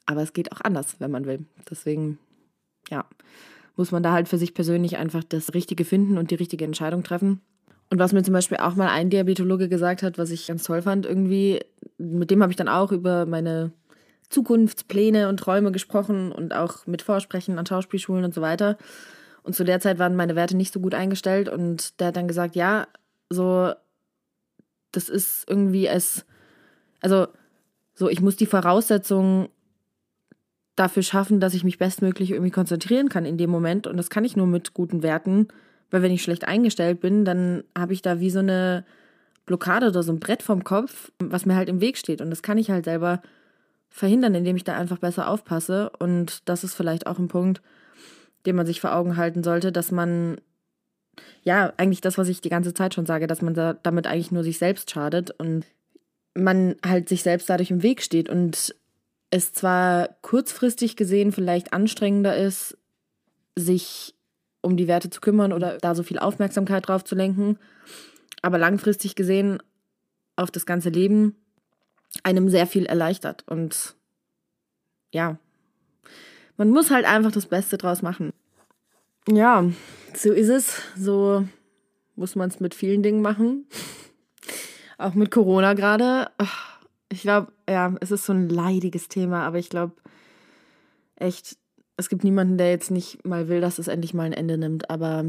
aber 0.06 0.22
es 0.22 0.34
geht 0.34 0.52
auch 0.52 0.62
anders, 0.62 0.98
wenn 1.00 1.12
man 1.12 1.26
will. 1.26 1.46
Deswegen, 1.70 2.20
ja, 2.90 3.06
muss 3.76 3.92
man 3.92 4.04
da 4.04 4.14
halt 4.14 4.30
für 4.30 4.38
sich 4.38 4.54
persönlich 4.54 4.98
einfach 4.98 5.24
das 5.24 5.54
Richtige 5.54 5.84
finden 5.84 6.18
und 6.18 6.32
die 6.32 6.36
richtige 6.36 6.66
Entscheidung 6.66 7.04
treffen. 7.04 7.42
Und 7.90 8.00
was 8.00 8.14
mir 8.14 8.24
zum 8.24 8.34
Beispiel 8.34 8.58
auch 8.58 8.76
mal 8.76 8.90
ein 8.90 9.10
Diabetologe 9.10 9.70
gesagt 9.70 10.04
hat, 10.04 10.18
was 10.18 10.32
ich 10.32 10.48
ganz 10.48 10.64
toll 10.64 10.82
fand, 10.82 11.06
irgendwie, 11.06 11.62
mit 11.98 12.32
dem 12.32 12.42
habe 12.42 12.52
ich 12.52 12.58
dann 12.58 12.68
auch 12.68 12.92
über 12.92 13.26
meine 13.26 13.72
Zukunftspläne 14.30 15.30
und 15.30 15.38
Träume 15.38 15.72
gesprochen 15.72 16.32
und 16.32 16.54
auch 16.54 16.88
mit 16.88 17.02
Vorsprechen 17.02 17.60
an 17.60 17.66
Schauspielschulen 17.66 18.26
und 18.26 18.34
so 18.34 18.42
weiter. 18.42 18.78
Und 19.44 19.56
zu 19.56 19.64
der 19.64 19.80
Zeit 19.80 20.00
waren 20.00 20.16
meine 20.16 20.36
Werte 20.36 20.58
nicht 20.58 20.74
so 20.74 20.80
gut 20.80 20.96
eingestellt 20.96 21.48
und 21.50 22.00
der 22.00 22.08
hat 22.08 22.16
dann 22.16 22.28
gesagt, 22.28 22.56
ja, 22.56 22.88
so, 23.30 23.72
das 24.92 25.10
ist 25.10 25.48
irgendwie 25.48 25.88
es, 25.88 26.26
also, 27.02 27.28
so, 27.94 28.10
ich 28.10 28.22
muss 28.22 28.36
die 28.36 28.48
Voraussetzungen 28.48 29.50
dafür 30.76 31.04
schaffen, 31.04 31.40
dass 31.40 31.54
ich 31.54 31.64
mich 31.64 31.78
bestmöglich 31.78 32.32
irgendwie 32.32 32.52
konzentrieren 32.52 33.10
kann 33.10 33.26
in 33.26 33.38
dem 33.38 33.50
Moment 33.50 33.88
und 33.88 33.98
das 33.98 34.10
kann 34.10 34.26
ich 34.26 34.36
nur 34.36 34.48
mit 34.48 34.74
guten 34.74 35.04
Werten 35.04 35.48
weil 35.92 36.02
wenn 36.02 36.12
ich 36.12 36.24
schlecht 36.24 36.48
eingestellt 36.48 37.00
bin, 37.00 37.26
dann 37.26 37.64
habe 37.78 37.94
ich 37.94 38.02
da 38.02 38.20
wie 38.20 38.30
so 38.30 38.40
eine 38.40 38.86
Blockade 39.46 39.88
oder 39.88 40.04
so 40.04 40.12
ein 40.12 40.20
Brett 40.20 40.44
vom 40.44 40.64
Kopf, 40.64 41.12
was 41.20 41.46
mir 41.46 41.56
halt 41.56 41.70
im 41.70 41.82
Weg 41.82 41.98
steht. 41.98 42.22
Und 42.22 42.30
das 42.30 42.42
kann 42.42 42.58
ich 42.58 42.72
halt 42.72 42.86
selber 42.86 43.22
verhindern, 43.90 44.36
indem 44.36 44.56
ich 44.56 44.64
da 44.64 44.76
einfach 44.76 44.98
besser 44.98 45.30
aufpasse. 45.30 45.92
Und 46.00 46.48
das 46.50 46.64
ist 46.64 46.76
vielleicht 46.76 47.08
auch 47.08 47.20
ein 47.20 47.28
Punkt, 47.28 47.62
den 48.46 48.56
man 48.56 48.66
sich 48.66 48.82
vor 48.82 48.96
Augen 48.96 49.18
halten 49.18 49.44
sollte, 49.44 49.72
dass 49.72 49.92
man, 49.92 50.38
ja, 51.44 51.74
eigentlich 51.78 52.02
das, 52.02 52.18
was 52.18 52.28
ich 52.28 52.42
die 52.42 52.50
ganze 52.50 52.74
Zeit 52.74 52.94
schon 52.94 53.06
sage, 53.06 53.28
dass 53.28 53.42
man 53.42 53.54
da 53.54 53.74
damit 53.74 54.08
eigentlich 54.08 54.32
nur 54.32 54.44
sich 54.44 54.58
selbst 54.58 54.92
schadet 54.92 55.32
und 55.32 55.66
man 56.34 56.76
halt 56.86 57.08
sich 57.08 57.24
selbst 57.24 57.50
dadurch 57.50 57.72
im 57.72 57.84
Weg 57.84 58.02
steht 58.02 58.30
und 58.30 58.76
es 59.32 59.54
zwar 59.54 60.10
kurzfristig 60.22 60.96
gesehen 60.96 61.32
vielleicht 61.32 61.74
anstrengender 61.74 62.36
ist, 62.36 62.78
sich 63.56 64.16
um 64.66 64.78
die 64.78 64.88
Werte 64.88 65.10
zu 65.10 65.22
kümmern 65.22 65.54
oder 65.54 65.78
da 65.78 65.96
so 65.96 66.04
viel 66.04 66.20
Aufmerksamkeit 66.20 66.88
drauf 66.88 67.04
zu 67.04 67.16
lenken. 67.16 67.58
Aber 68.42 68.58
langfristig 68.58 69.16
gesehen 69.16 69.62
auf 70.36 70.52
das 70.52 70.66
ganze 70.66 70.90
Leben 70.90 71.36
einem 72.24 72.50
sehr 72.50 72.68
viel 72.68 72.86
erleichtert. 72.86 73.44
Und 73.48 73.96
ja, 75.14 75.38
man 76.58 76.70
muss 76.70 76.92
halt 76.92 77.06
einfach 77.06 77.32
das 77.32 77.46
Beste 77.46 77.78
draus 77.78 78.02
machen. 78.02 78.34
Ja, 79.30 79.66
so 80.14 80.32
ist 80.32 80.50
es. 80.50 80.82
So 80.98 81.48
muss 82.16 82.36
man 82.36 82.50
es 82.50 82.60
mit 82.60 82.74
vielen 82.74 83.04
Dingen 83.04 83.22
machen. 83.22 83.68
Auch 84.98 85.14
mit 85.14 85.30
Corona 85.32 85.74
gerade. 85.74 86.32
Ich 87.12 87.22
glaube, 87.22 87.52
ja, 87.70 87.94
es 88.02 88.12
ist 88.12 88.26
so 88.26 88.34
ein 88.34 88.50
leidiges 88.50 89.10
Thema, 89.10 89.46
aber 89.46 89.60
ich 89.60 89.70
glaube 89.70 89.94
echt, 91.18 91.58
es 91.98 92.10
gibt 92.10 92.24
niemanden, 92.24 92.58
der 92.58 92.72
jetzt 92.72 92.92
nicht 92.92 93.26
mal 93.26 93.48
will, 93.48 93.62
dass 93.62 93.80
es 93.80 93.88
endlich 93.88 94.14
mal 94.14 94.24
ein 94.24 94.34
Ende 94.34 94.58
nimmt. 94.58 94.90
Aber 94.90 95.26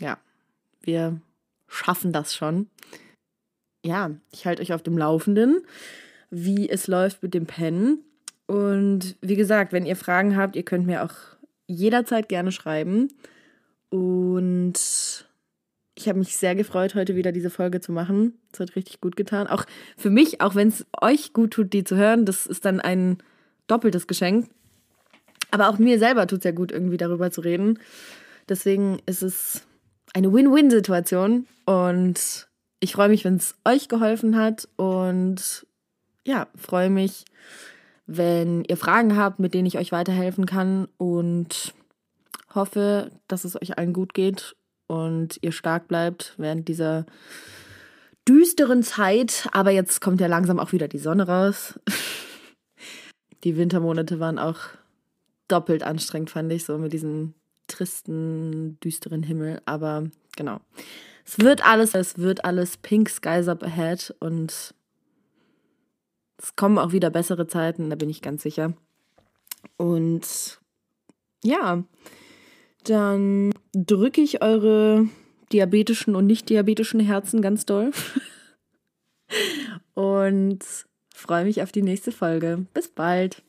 ja, 0.00 0.18
wir 0.80 1.20
schaffen 1.68 2.12
das 2.12 2.34
schon. 2.34 2.68
Ja, 3.84 4.10
ich 4.32 4.46
halte 4.46 4.62
euch 4.62 4.72
auf 4.72 4.82
dem 4.82 4.98
Laufenden, 4.98 5.62
wie 6.30 6.68
es 6.68 6.86
läuft 6.86 7.22
mit 7.22 7.34
dem 7.34 7.46
Pen. 7.46 7.98
Und 8.46 9.16
wie 9.20 9.36
gesagt, 9.36 9.72
wenn 9.72 9.86
ihr 9.86 9.96
Fragen 9.96 10.36
habt, 10.36 10.56
ihr 10.56 10.64
könnt 10.64 10.86
mir 10.86 11.04
auch 11.04 11.14
jederzeit 11.66 12.28
gerne 12.28 12.52
schreiben. 12.52 13.08
Und 13.90 15.26
ich 15.94 16.08
habe 16.08 16.18
mich 16.18 16.36
sehr 16.36 16.54
gefreut, 16.54 16.94
heute 16.94 17.14
wieder 17.14 17.32
diese 17.32 17.50
Folge 17.50 17.80
zu 17.80 17.92
machen. 17.92 18.38
Es 18.52 18.60
hat 18.60 18.76
richtig 18.76 19.00
gut 19.00 19.16
getan. 19.16 19.46
Auch 19.46 19.64
für 19.96 20.10
mich, 20.10 20.40
auch 20.40 20.54
wenn 20.54 20.68
es 20.68 20.86
euch 21.00 21.32
gut 21.32 21.52
tut, 21.52 21.72
die 21.72 21.84
zu 21.84 21.96
hören, 21.96 22.24
das 22.24 22.46
ist 22.46 22.64
dann 22.64 22.80
ein 22.80 23.18
doppeltes 23.66 24.06
Geschenk. 24.06 24.48
Aber 25.50 25.68
auch 25.68 25.78
mir 25.78 25.98
selber 25.98 26.26
tut 26.26 26.38
es 26.38 26.44
ja 26.44 26.52
gut, 26.52 26.72
irgendwie 26.72 26.96
darüber 26.96 27.30
zu 27.30 27.40
reden. 27.40 27.78
Deswegen 28.48 29.00
ist 29.06 29.22
es 29.22 29.62
eine 30.14 30.32
Win-Win-Situation 30.32 31.46
und 31.66 32.48
ich 32.80 32.92
freue 32.92 33.08
mich, 33.08 33.24
wenn 33.24 33.36
es 33.36 33.54
euch 33.64 33.88
geholfen 33.88 34.36
hat 34.36 34.68
und 34.76 35.66
ja, 36.26 36.48
freue 36.56 36.90
mich, 36.90 37.24
wenn 38.06 38.64
ihr 38.64 38.76
Fragen 38.76 39.16
habt, 39.16 39.38
mit 39.38 39.54
denen 39.54 39.66
ich 39.66 39.78
euch 39.78 39.92
weiterhelfen 39.92 40.46
kann 40.46 40.88
und 40.96 41.74
hoffe, 42.54 43.12
dass 43.28 43.44
es 43.44 43.60
euch 43.60 43.78
allen 43.78 43.92
gut 43.92 44.14
geht 44.14 44.56
und 44.88 45.38
ihr 45.42 45.52
stark 45.52 45.86
bleibt 45.86 46.34
während 46.36 46.66
dieser 46.66 47.06
düsteren 48.28 48.82
Zeit. 48.82 49.48
Aber 49.52 49.70
jetzt 49.70 50.00
kommt 50.00 50.20
ja 50.20 50.26
langsam 50.26 50.58
auch 50.58 50.72
wieder 50.72 50.88
die 50.88 50.98
Sonne 50.98 51.26
raus. 51.26 51.78
Die 53.44 53.56
Wintermonate 53.56 54.20
waren 54.20 54.38
auch 54.38 54.58
doppelt 55.50 55.82
anstrengend, 55.82 56.30
fand 56.30 56.52
ich, 56.52 56.64
so 56.64 56.78
mit 56.78 56.92
diesem 56.92 57.34
tristen, 57.66 58.78
düsteren 58.80 59.22
Himmel. 59.22 59.60
Aber 59.64 60.10
genau. 60.36 60.60
Es 61.24 61.38
wird 61.38 61.64
alles, 61.64 61.94
es 61.94 62.18
wird 62.18 62.44
alles 62.44 62.76
Pink 62.76 63.08
Skies 63.08 63.48
Up 63.48 63.62
Ahead 63.62 64.14
und 64.20 64.74
es 66.38 66.56
kommen 66.56 66.78
auch 66.78 66.92
wieder 66.92 67.10
bessere 67.10 67.46
Zeiten, 67.46 67.90
da 67.90 67.96
bin 67.96 68.08
ich 68.08 68.22
ganz 68.22 68.42
sicher. 68.42 68.72
Und 69.76 70.58
ja, 71.44 71.84
dann 72.84 73.52
drücke 73.72 74.20
ich 74.22 74.42
eure 74.42 75.06
diabetischen 75.52 76.16
und 76.16 76.26
nicht 76.26 76.48
diabetischen 76.48 77.00
Herzen 77.00 77.42
ganz 77.42 77.66
doll. 77.66 77.90
und 79.94 80.64
freue 81.14 81.44
mich 81.44 81.62
auf 81.62 81.72
die 81.72 81.82
nächste 81.82 82.12
Folge. 82.12 82.66
Bis 82.72 82.88
bald. 82.88 83.42